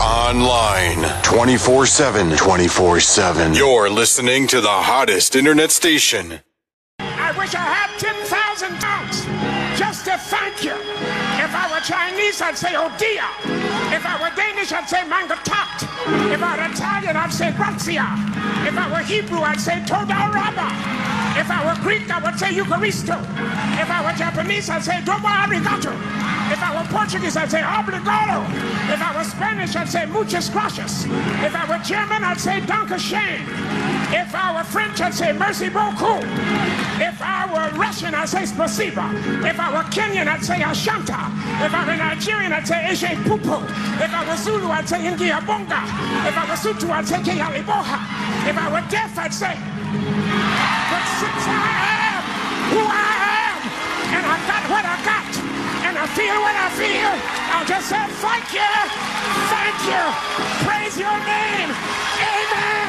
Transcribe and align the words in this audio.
online 0.00 1.02
24 1.22 1.86
7. 1.86 2.36
24 2.36 3.00
7. 3.00 3.54
You're 3.54 3.90
listening 3.90 4.46
to 4.48 4.60
the 4.60 4.68
hottest 4.68 5.34
internet 5.34 5.70
station. 5.70 6.40
I 7.00 7.32
wish 7.36 7.54
I 7.54 7.58
had 7.58 7.98
10,000 7.98 8.78
tongues 8.78 9.24
just 9.78 10.04
to 10.04 10.16
thank 10.18 10.64
you. 10.64 10.72
If 10.72 11.54
I 11.54 11.68
were 11.72 11.80
Chinese, 11.80 12.40
I'd 12.40 12.56
say 12.56 12.74
oh 12.76 12.94
dear. 12.98 13.24
If 13.94 14.06
I 14.06 14.20
were 14.20 14.34
Danish, 14.36 14.72
I'd 14.72 14.88
say 14.88 15.02
mangatat. 15.02 15.87
If 16.32 16.42
I 16.42 16.56
were 16.56 16.72
Italian, 16.72 17.16
I'd 17.16 17.32
say 17.32 17.52
grazia. 17.52 18.06
If 18.66 18.76
I 18.76 18.90
were 18.90 19.04
Hebrew, 19.04 19.40
I'd 19.40 19.60
say 19.60 19.84
toda 19.86 20.14
raba. 20.14 20.68
If 21.38 21.50
I 21.50 21.64
were 21.64 21.80
Greek, 21.82 22.10
I 22.10 22.18
would 22.22 22.38
say 22.38 22.52
Eucharisto. 22.52 23.18
If 23.80 23.90
I 23.90 24.02
were 24.04 24.16
Japanese, 24.16 24.68
I'd 24.70 24.82
say 24.84 25.00
domo 25.04 25.28
arigato. 25.28 25.92
If 26.50 26.62
I 26.62 26.74
were 26.74 26.88
Portuguese, 26.88 27.36
I'd 27.36 27.50
say 27.50 27.62
obrigado. 27.62 28.44
If 28.92 29.00
I 29.00 29.16
were 29.16 29.24
Spanish, 29.24 29.76
I'd 29.76 29.88
say 29.88 30.06
muchas 30.06 30.50
gracias. 30.50 31.04
If 31.44 31.54
I 31.54 31.64
were 31.68 31.82
German, 31.84 32.24
I'd 32.24 32.40
say 32.40 32.60
danke 32.60 32.98
schön. 32.98 33.97
If 34.10 34.34
I 34.34 34.56
were 34.56 34.64
French, 34.64 35.00
I'd 35.00 35.12
say 35.14 35.32
merci 35.32 35.68
beaucoup. 35.68 36.24
If 37.00 37.20
I 37.20 37.44
were 37.52 37.78
Russian, 37.78 38.14
I'd 38.14 38.28
say 38.28 38.42
spasiba. 38.44 39.04
If 39.44 39.60
I 39.60 39.70
were 39.70 39.84
Kenyan, 39.92 40.26
I'd 40.28 40.42
say 40.42 40.60
ashanta. 40.60 41.28
If 41.64 41.74
I 41.74 41.84
were 41.86 41.96
Nigerian, 41.96 42.52
I'd 42.52 42.66
say 42.66 42.80
eshe 42.88 43.12
pupu. 43.28 43.62
If 44.00 44.12
I 44.12 44.24
were 44.26 44.36
Zulu, 44.36 44.68
I'd 44.68 44.88
say 44.88 44.98
ingiabonga. 45.04 45.80
If 46.26 46.34
I 46.36 46.44
were 46.48 46.56
Sutu, 46.56 46.88
I'd 46.90 47.06
say 47.06 47.20
keyali 47.20 47.62
boha. 47.68 48.00
If 48.48 48.56
I 48.56 48.66
were 48.72 48.86
deaf, 48.88 49.12
I'd 49.18 49.34
say, 49.34 49.54
but 49.54 51.04
since 51.20 51.44
I 51.44 51.68
am 52.08 52.22
who 52.72 52.82
I 52.88 53.12
am, 53.44 53.56
and 54.16 54.24
I 54.24 54.36
got 54.48 54.62
what 54.72 54.84
I 54.88 54.96
got, 55.04 55.30
and 55.84 55.94
I 56.00 56.06
feel 56.16 56.36
what 56.40 56.56
I 56.56 56.68
feel, 56.80 57.12
I'll 57.52 57.68
just 57.68 57.88
say 57.92 58.04
thank 58.24 58.46
you, 58.56 58.72
thank 59.52 59.78
you, 59.84 60.04
praise 60.64 60.96
your 60.96 61.16
name, 61.28 61.70
amen. 62.24 62.87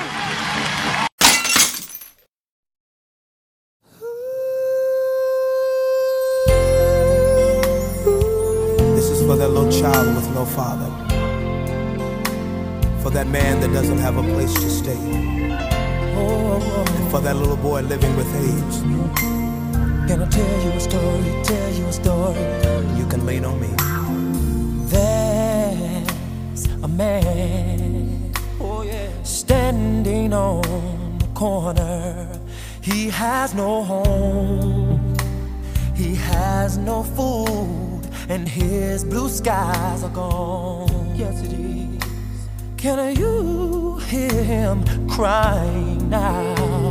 For 9.29 9.35
that 9.35 9.49
little 9.49 9.71
child 9.71 10.15
with 10.15 10.27
no 10.33 10.43
father. 10.43 10.89
For 13.03 13.11
that 13.11 13.27
man 13.27 13.59
that 13.61 13.71
doesn't 13.71 13.99
have 13.99 14.17
a 14.17 14.23
place 14.23 14.51
to 14.55 14.69
stay. 14.71 14.97
And 16.97 17.11
for 17.11 17.19
that 17.21 17.35
little 17.35 17.55
boy 17.55 17.81
living 17.81 18.15
with 18.17 18.25
AIDS. 18.35 18.81
Can 20.09 20.23
I 20.23 20.27
tell 20.29 20.63
you 20.65 20.71
a 20.71 20.79
story? 20.79 21.43
Tell 21.43 21.71
you 21.73 21.85
a 21.85 21.93
story. 21.93 22.41
You 22.97 23.05
can 23.05 23.27
lean 23.27 23.45
on 23.45 23.61
me. 23.61 23.69
There's 24.87 26.65
a 26.81 26.87
man 26.87 28.33
Oh, 28.59 28.81
yeah. 28.81 29.11
standing 29.21 30.33
on 30.33 31.19
the 31.19 31.27
corner. 31.35 32.39
He 32.81 33.11
has 33.11 33.53
no 33.53 33.83
home. 33.83 35.15
He 35.93 36.15
has 36.15 36.77
no 36.77 37.03
food, 37.03 37.88
and 38.29 38.47
his 38.47 39.03
blue 39.03 39.27
skies 39.27 40.03
are 40.03 40.09
gone. 40.11 41.15
Yes, 41.15 41.41
it 41.43 41.53
is. 41.53 42.03
Can 42.77 43.15
you 43.17 43.97
hear 44.07 44.43
him 44.43 44.83
crying 45.09 46.09
now? 46.09 46.88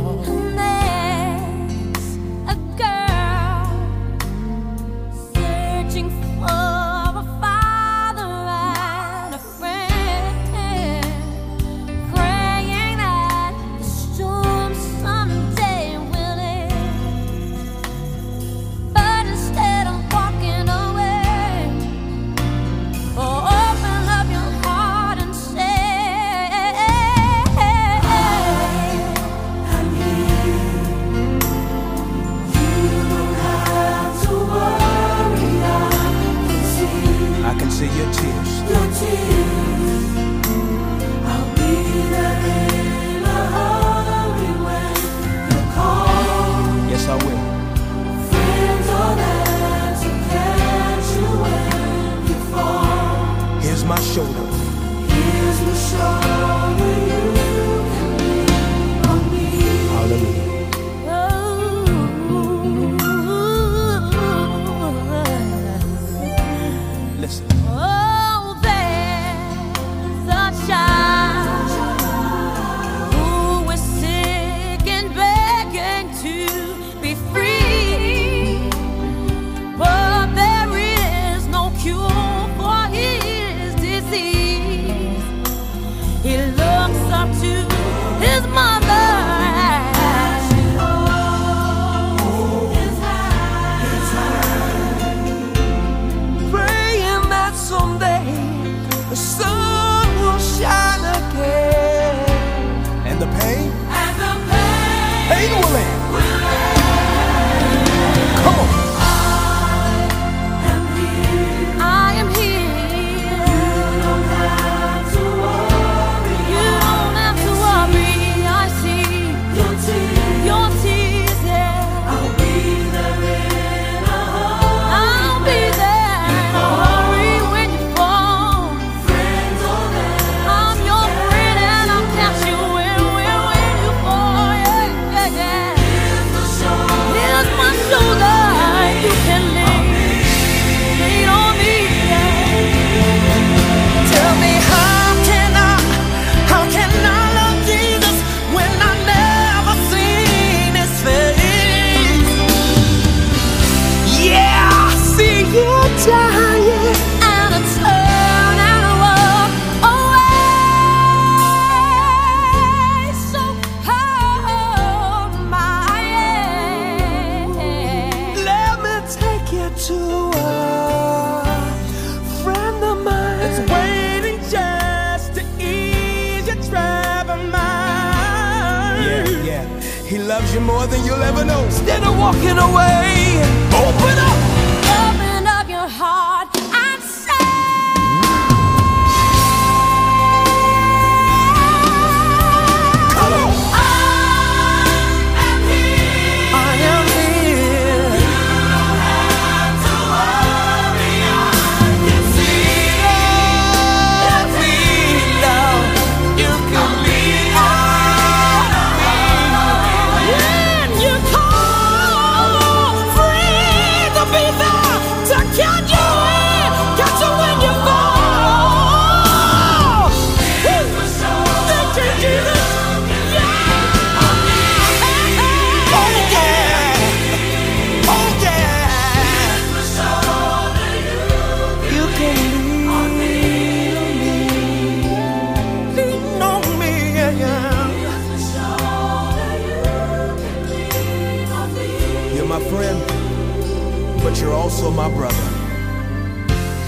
But 244.89 244.95
my 244.95 245.15
brother. 245.15 245.49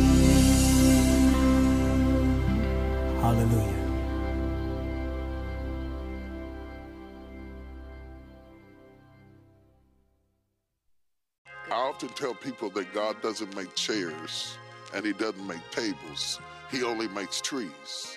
Hallelujah. 3.20 3.68
I 11.70 11.74
often 11.74 12.08
tell 12.10 12.34
people 12.34 12.70
that 12.70 12.92
God 12.94 13.20
doesn't 13.22 13.54
make 13.54 13.74
chairs 13.74 14.56
and 14.94 15.04
he 15.04 15.12
doesn't 15.12 15.46
make 15.46 15.70
tables. 15.70 16.40
He 16.70 16.82
only 16.82 17.08
makes 17.08 17.40
trees. 17.40 18.11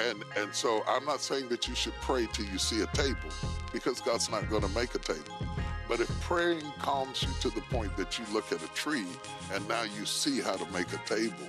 And 0.00 0.24
and 0.36 0.54
so 0.54 0.84
I'm 0.88 1.04
not 1.04 1.20
saying 1.20 1.48
that 1.48 1.68
you 1.68 1.74
should 1.74 1.94
pray 2.00 2.26
till 2.32 2.46
you 2.46 2.58
see 2.58 2.82
a 2.82 2.86
table 2.88 3.30
because 3.72 4.00
God's 4.00 4.30
not 4.30 4.48
going 4.48 4.62
to 4.62 4.68
make 4.68 4.94
a 4.94 4.98
table. 4.98 5.34
But 5.88 6.00
if 6.00 6.20
praying 6.20 6.70
calms 6.80 7.22
you 7.22 7.30
to 7.40 7.48
the 7.48 7.62
point 7.62 7.96
that 7.96 8.18
you 8.18 8.24
look 8.32 8.52
at 8.52 8.62
a 8.62 8.68
tree 8.74 9.06
and 9.54 9.66
now 9.68 9.82
you 9.82 10.04
see 10.04 10.40
how 10.40 10.54
to 10.56 10.70
make 10.70 10.92
a 10.92 10.98
table, 11.06 11.48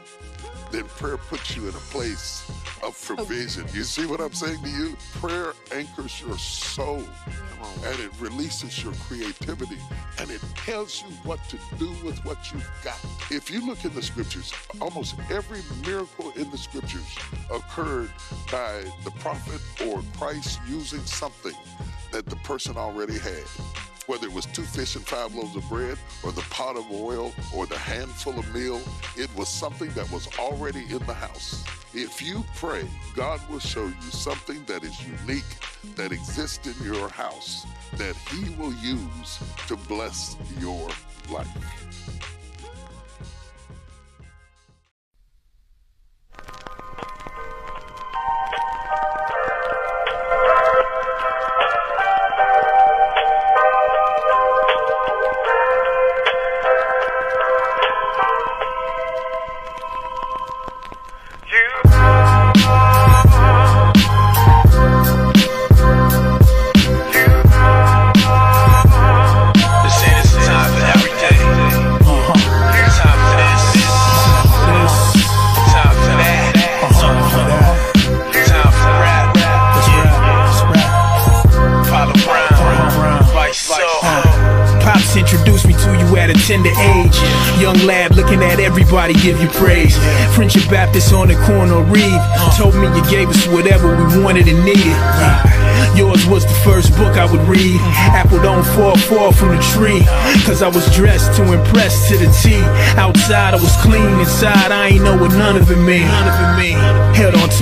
then 0.71 0.85
prayer 0.85 1.17
puts 1.17 1.57
you 1.57 1.63
in 1.63 1.75
a 1.75 1.85
place 1.91 2.49
of 2.81 2.99
provision. 3.05 3.65
You 3.73 3.83
see 3.83 4.05
what 4.05 4.21
I'm 4.21 4.33
saying 4.33 4.63
to 4.63 4.69
you? 4.69 4.95
Prayer 5.15 5.53
anchors 5.73 6.21
your 6.21 6.37
soul 6.37 7.03
and 7.85 7.99
it 7.99 8.11
releases 8.19 8.81
your 8.81 8.93
creativity 9.07 9.77
and 10.19 10.31
it 10.31 10.41
tells 10.55 11.01
you 11.01 11.09
what 11.23 11.43
to 11.49 11.57
do 11.77 11.89
with 12.05 12.23
what 12.23 12.37
you've 12.53 12.69
got. 12.81 12.99
If 13.29 13.51
you 13.51 13.65
look 13.65 13.83
in 13.83 13.93
the 13.93 14.01
scriptures, 14.01 14.53
almost 14.79 15.15
every 15.29 15.61
miracle 15.85 16.31
in 16.37 16.49
the 16.51 16.57
scriptures 16.57 17.17
occurred 17.51 18.11
by 18.49 18.83
the 19.03 19.11
prophet 19.19 19.61
or 19.87 20.01
Christ 20.17 20.61
using 20.65 21.01
something 21.01 21.55
that 22.11 22.25
the 22.25 22.37
person 22.37 22.77
already 22.77 23.17
had 23.17 23.43
whether 24.09 24.25
it 24.25 24.33
was 24.33 24.47
two 24.47 24.63
fish 24.63 24.95
and 24.95 25.05
five 25.05 25.35
loaves 25.35 25.55
of 25.55 25.69
bread, 25.69 25.95
or 26.23 26.31
the 26.31 26.41
pot 26.49 26.75
of 26.75 26.91
oil, 26.91 27.31
or 27.55 27.67
the 27.67 27.77
handful 27.77 28.39
of 28.39 28.55
meal, 28.55 28.81
it 29.15 29.29
was 29.35 29.47
something 29.47 29.87
that 29.91 30.11
was 30.11 30.27
already 30.39 30.83
in 30.89 30.97
the 31.05 31.13
house. 31.13 31.63
If 31.93 32.19
you 32.19 32.43
pray, 32.55 32.87
God 33.15 33.39
will 33.51 33.59
show 33.59 33.85
you 33.85 34.09
something 34.09 34.63
that 34.65 34.83
is 34.83 34.99
unique, 35.27 35.45
that 35.95 36.11
exists 36.11 36.65
in 36.65 36.83
your 36.83 37.07
house, 37.09 37.67
that 37.97 38.15
He 38.31 38.49
will 38.55 38.73
use 38.73 39.39
to 39.67 39.75
bless 39.75 40.35
your 40.59 40.89
life. 41.29 42.38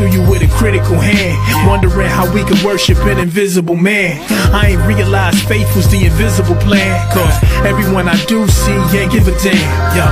To 0.07 0.13
you 0.13 0.21
with 0.29 0.41
a 0.41 0.47
critical 0.55 0.95
hand. 0.95 1.67
Wondering 1.67 2.07
how 2.07 2.31
we 2.33 2.43
could 2.43 2.61
worship 2.63 2.97
an 2.99 3.17
invisible 3.17 3.75
man. 3.75 4.23
I 4.53 4.67
ain't 4.67 4.81
realized 4.87 5.45
faith 5.47 5.67
was 5.75 5.89
the 5.89 6.05
invisible 6.05 6.55
plan. 6.55 6.95
Cause 7.11 7.46
everyone 7.63 8.07
I 8.07 8.17
do 8.25 8.47
see 8.47 8.75
ain't 8.97 9.11
give 9.11 9.27
a 9.27 9.35
damn. 9.39 9.95
Yo. 9.95 10.05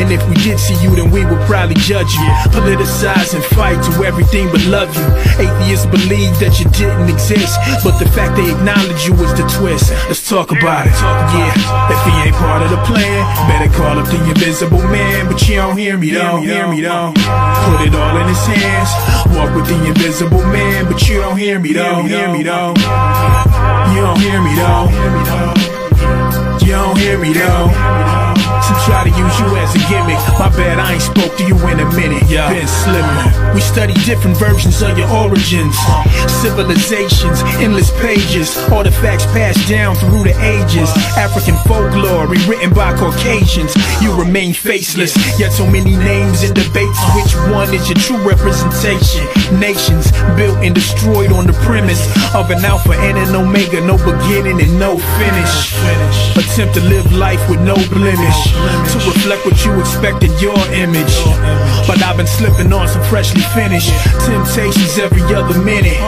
And 0.00 0.10
if 0.10 0.26
we 0.28 0.34
did 0.42 0.58
see 0.58 0.74
you, 0.82 0.96
then 0.96 1.10
we 1.10 1.24
would 1.24 1.40
probably 1.46 1.76
judge 1.76 2.12
you. 2.14 2.28
Politicize 2.50 3.34
and 3.34 3.44
fight 3.56 3.78
to 3.84 4.04
everything 4.04 4.50
but 4.50 4.64
love 4.66 4.90
you. 4.96 5.06
Atheists 5.38 5.86
believe 5.86 6.34
that 6.40 6.58
you 6.58 6.66
didn't 6.72 7.08
exist. 7.08 7.60
But 7.84 7.98
the 7.98 8.08
fact 8.08 8.36
they 8.36 8.50
acknowledge 8.50 9.06
you 9.06 9.14
is 9.20 9.32
the 9.36 9.46
twist. 9.58 9.92
Let's 10.08 10.26
talk 10.28 10.50
about 10.50 10.86
it. 10.86 10.96
Yeah, 11.36 11.92
if 11.92 12.00
he 12.08 12.12
ain't 12.26 12.36
part 12.36 12.62
of 12.62 12.70
the 12.70 12.80
plan, 12.88 13.20
better 13.46 13.70
call 13.76 13.98
up 13.98 14.08
the 14.08 14.18
invisible 14.28 14.82
man. 14.88 15.26
But 15.28 15.46
you 15.48 15.56
don't 15.56 15.76
hear 15.76 15.96
me, 15.96 16.10
don't 16.10 16.42
hear 16.42 16.66
me, 16.66 16.80
don't. 16.80 17.14
Put 17.14 17.86
it 17.86 17.94
all 17.94 18.16
in 18.16 18.26
his 18.28 18.46
hands. 18.46 18.90
Walk 19.36 19.54
with 19.54 19.66
the 19.66 19.78
invisible 19.86 20.44
man, 20.48 20.86
but 20.86 21.08
you 21.08 21.20
don't 21.20 21.36
hear 21.36 21.58
me, 21.58 21.72
though 21.72 21.90
don't 21.90 22.08
hear 22.08 22.32
me, 22.32 22.42
don't. 22.42 22.78
You 22.78 24.00
don't 24.00 24.20
hear 24.20 24.40
me, 24.40 24.54
don't. 24.56 25.79
You 26.62 26.72
don't 26.72 26.98
hear 26.98 27.18
me, 27.18 27.32
don't. 27.32 28.19
Try 28.90 29.04
to 29.06 29.14
use 29.14 29.38
you 29.38 29.46
as 29.54 29.70
a 29.76 29.82
gimmick. 29.86 30.18
My 30.34 30.50
bad, 30.50 30.80
I 30.82 30.98
ain't 30.98 31.02
spoke 31.02 31.30
to 31.38 31.46
you 31.46 31.54
in 31.70 31.78
a 31.78 31.86
minute. 31.94 32.26
Yeah. 32.26 32.50
Been 32.50 32.66
slimming. 32.66 33.54
We 33.54 33.60
study 33.60 33.94
different 34.02 34.36
versions 34.36 34.82
of 34.82 34.98
your 34.98 35.06
origins, 35.14 35.78
civilizations, 36.42 37.38
endless 37.62 37.94
pages, 38.02 38.58
artifacts 38.66 39.26
passed 39.30 39.62
down 39.68 39.94
through 39.94 40.24
the 40.26 40.34
ages. 40.42 40.90
African 41.14 41.54
folklore 41.70 42.26
rewritten 42.26 42.74
by 42.74 42.90
Caucasians. 42.98 43.78
You 44.02 44.10
remain 44.18 44.52
faceless, 44.52 45.14
yet 45.38 45.52
so 45.52 45.70
many 45.70 45.94
names 45.94 46.42
and 46.42 46.52
debates. 46.52 46.98
Which 47.14 47.30
one 47.54 47.70
is 47.72 47.86
your 47.86 47.98
true 48.02 48.18
representation? 48.26 49.22
Nations 49.54 50.10
built 50.34 50.58
and 50.66 50.74
destroyed 50.74 51.30
on 51.30 51.46
the 51.46 51.54
premise 51.62 52.02
of 52.34 52.50
an 52.50 52.64
alpha 52.64 52.98
and 52.98 53.16
an 53.16 53.36
omega, 53.36 53.86
no 53.86 53.94
beginning 54.02 54.60
and 54.60 54.78
no 54.80 54.98
finish. 54.98 55.54
Attempt 56.34 56.74
to 56.74 56.82
live 56.90 57.06
life 57.12 57.38
with 57.48 57.60
no 57.60 57.78
blemish 57.94 58.50
to 58.88 58.98
reflect 59.04 59.44
what 59.44 59.56
you 59.64 59.78
expected 59.80 60.32
your 60.40 60.58
image. 60.72 61.14
But 61.86 62.02
I've 62.02 62.16
been 62.16 62.26
slipping 62.26 62.72
on 62.72 62.88
some 62.88 63.02
freshly 63.04 63.42
finished 63.54 63.90
temptations 64.26 64.98
every 64.98 65.22
other 65.34 65.58
minute. 65.60 65.98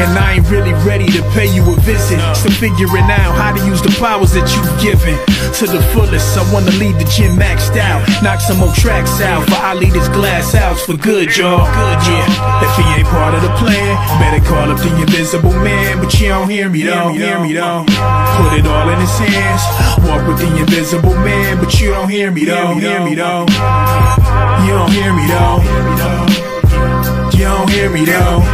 And 0.00 0.10
I 0.18 0.38
ain't 0.38 0.48
really 0.48 0.72
ready 0.84 1.06
to 1.12 1.22
pay 1.34 1.52
you 1.52 1.62
a 1.68 1.76
visit. 1.82 2.20
Still 2.34 2.52
figuring 2.52 3.08
out 3.10 3.32
how 3.36 3.52
to 3.54 3.60
use 3.66 3.82
the 3.82 3.94
powers 4.00 4.32
that 4.32 4.46
you've 4.54 4.74
given 4.80 5.16
to 5.58 5.64
the 5.66 5.82
fullest. 5.92 6.38
I 6.38 6.42
wanna 6.52 6.72
leave 6.78 6.98
the 6.98 7.04
gym 7.04 7.36
maxed 7.36 7.76
out, 7.76 8.00
knock 8.22 8.40
some 8.40 8.58
more 8.58 8.72
tracks 8.74 9.20
out. 9.20 9.44
For 9.48 9.56
I 9.56 9.74
leave 9.74 9.92
this 9.92 10.08
glass 10.08 10.52
house 10.52 10.84
for 10.86 10.96
good, 10.96 11.36
y'all. 11.36 11.66
Good, 11.66 12.00
yeah. 12.08 12.64
If 12.64 12.72
he 12.76 12.84
ain't 12.98 13.08
part 13.08 13.34
of 13.34 13.42
the 13.42 13.52
plan, 13.60 13.92
better 14.18 14.42
call 14.44 14.70
up 14.70 14.78
the 14.78 14.90
invisible 15.00 15.52
man. 15.52 15.98
But 16.00 16.12
you 16.20 16.28
don't 16.28 16.48
hear 16.48 16.68
me, 16.68 16.82
don't 16.84 17.14
hear 17.14 17.40
me, 17.40 17.52
don't. 17.54 17.86
Put 17.86 18.58
it 18.58 18.66
all 18.66 18.88
in 18.88 18.98
his 19.00 19.18
hands. 19.18 19.62
Walk 20.08 20.26
with 20.26 20.38
the 20.38 20.50
invisible 20.56 21.14
man, 21.14 21.58
but 21.58 21.80
you 21.80 21.90
don't 21.90 22.08
hear 22.12 22.30
me, 22.30 22.44
don't 22.44 22.76
hear 22.76 23.00
me, 23.00 23.14
though. 23.16 23.48
You 24.68 24.72
don't 24.76 24.92
hear 24.92 25.16
me, 25.16 25.24
though. 25.32 25.64
You 27.32 27.48
don't 27.48 27.70
hear 27.72 27.88
me, 27.88 28.04
though. 28.04 28.44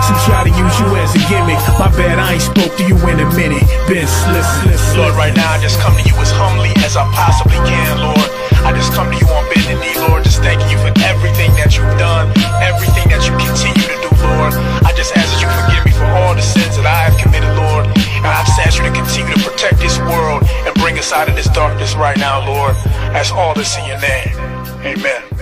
Some 0.00 0.16
try 0.24 0.48
to 0.48 0.52
use 0.56 0.76
you 0.80 0.88
as 0.96 1.12
a 1.12 1.20
gimmick. 1.28 1.60
My 1.76 1.92
bad, 1.92 2.16
I 2.16 2.40
ain't 2.40 2.42
spoke 2.42 2.72
to 2.80 2.84
you 2.88 2.96
in 3.04 3.20
a 3.20 3.28
minute. 3.36 3.68
Been 3.84 4.08
slip, 4.08 4.40
slip, 4.64 4.80
slip. 4.80 4.96
Lord, 4.96 5.14
right 5.20 5.36
now 5.36 5.52
I 5.52 5.60
just 5.60 5.78
come 5.84 5.92
to 5.92 6.00
you 6.08 6.16
as 6.24 6.32
humbly 6.32 6.72
as 6.80 6.96
I 6.96 7.04
possibly 7.12 7.60
can, 7.68 8.00
Lord. 8.00 8.28
I 8.64 8.72
just 8.72 8.96
come 8.96 9.12
to 9.12 9.16
you 9.16 9.28
on 9.28 9.44
bended 9.52 9.76
knee, 9.76 10.00
Lord, 10.08 10.24
just 10.24 10.40
thanking 10.40 10.72
you 10.72 10.80
for 10.80 10.92
everything 11.04 11.52
that 11.60 11.76
you've 11.76 11.96
done, 12.00 12.32
everything 12.64 13.12
that 13.12 13.28
you 13.28 13.36
continue 13.36 13.76
to 13.76 13.96
do, 13.99 13.99
Lord. 14.22 14.52
I 14.84 14.92
just 14.96 15.16
ask 15.16 15.28
that 15.32 15.40
you 15.40 15.48
forgive 15.48 15.84
me 15.84 15.92
for 15.92 16.06
all 16.06 16.34
the 16.34 16.42
sins 16.42 16.76
that 16.76 16.86
I 16.86 17.08
have 17.08 17.16
committed, 17.18 17.50
Lord. 17.56 17.86
And 18.20 18.28
I 18.28 18.44
just 18.44 18.60
ask 18.60 18.78
you 18.78 18.84
to 18.84 18.92
continue 18.92 19.34
to 19.34 19.42
protect 19.42 19.78
this 19.78 19.98
world 19.98 20.44
and 20.44 20.74
bring 20.76 20.98
us 20.98 21.12
out 21.12 21.28
of 21.28 21.36
this 21.36 21.48
darkness 21.48 21.94
right 21.94 22.18
now, 22.18 22.44
Lord. 22.46 22.74
That's 23.12 23.32
all 23.32 23.54
this 23.54 23.76
in 23.78 23.86
your 23.86 24.00
name. 24.00 24.36
Amen. 24.84 25.39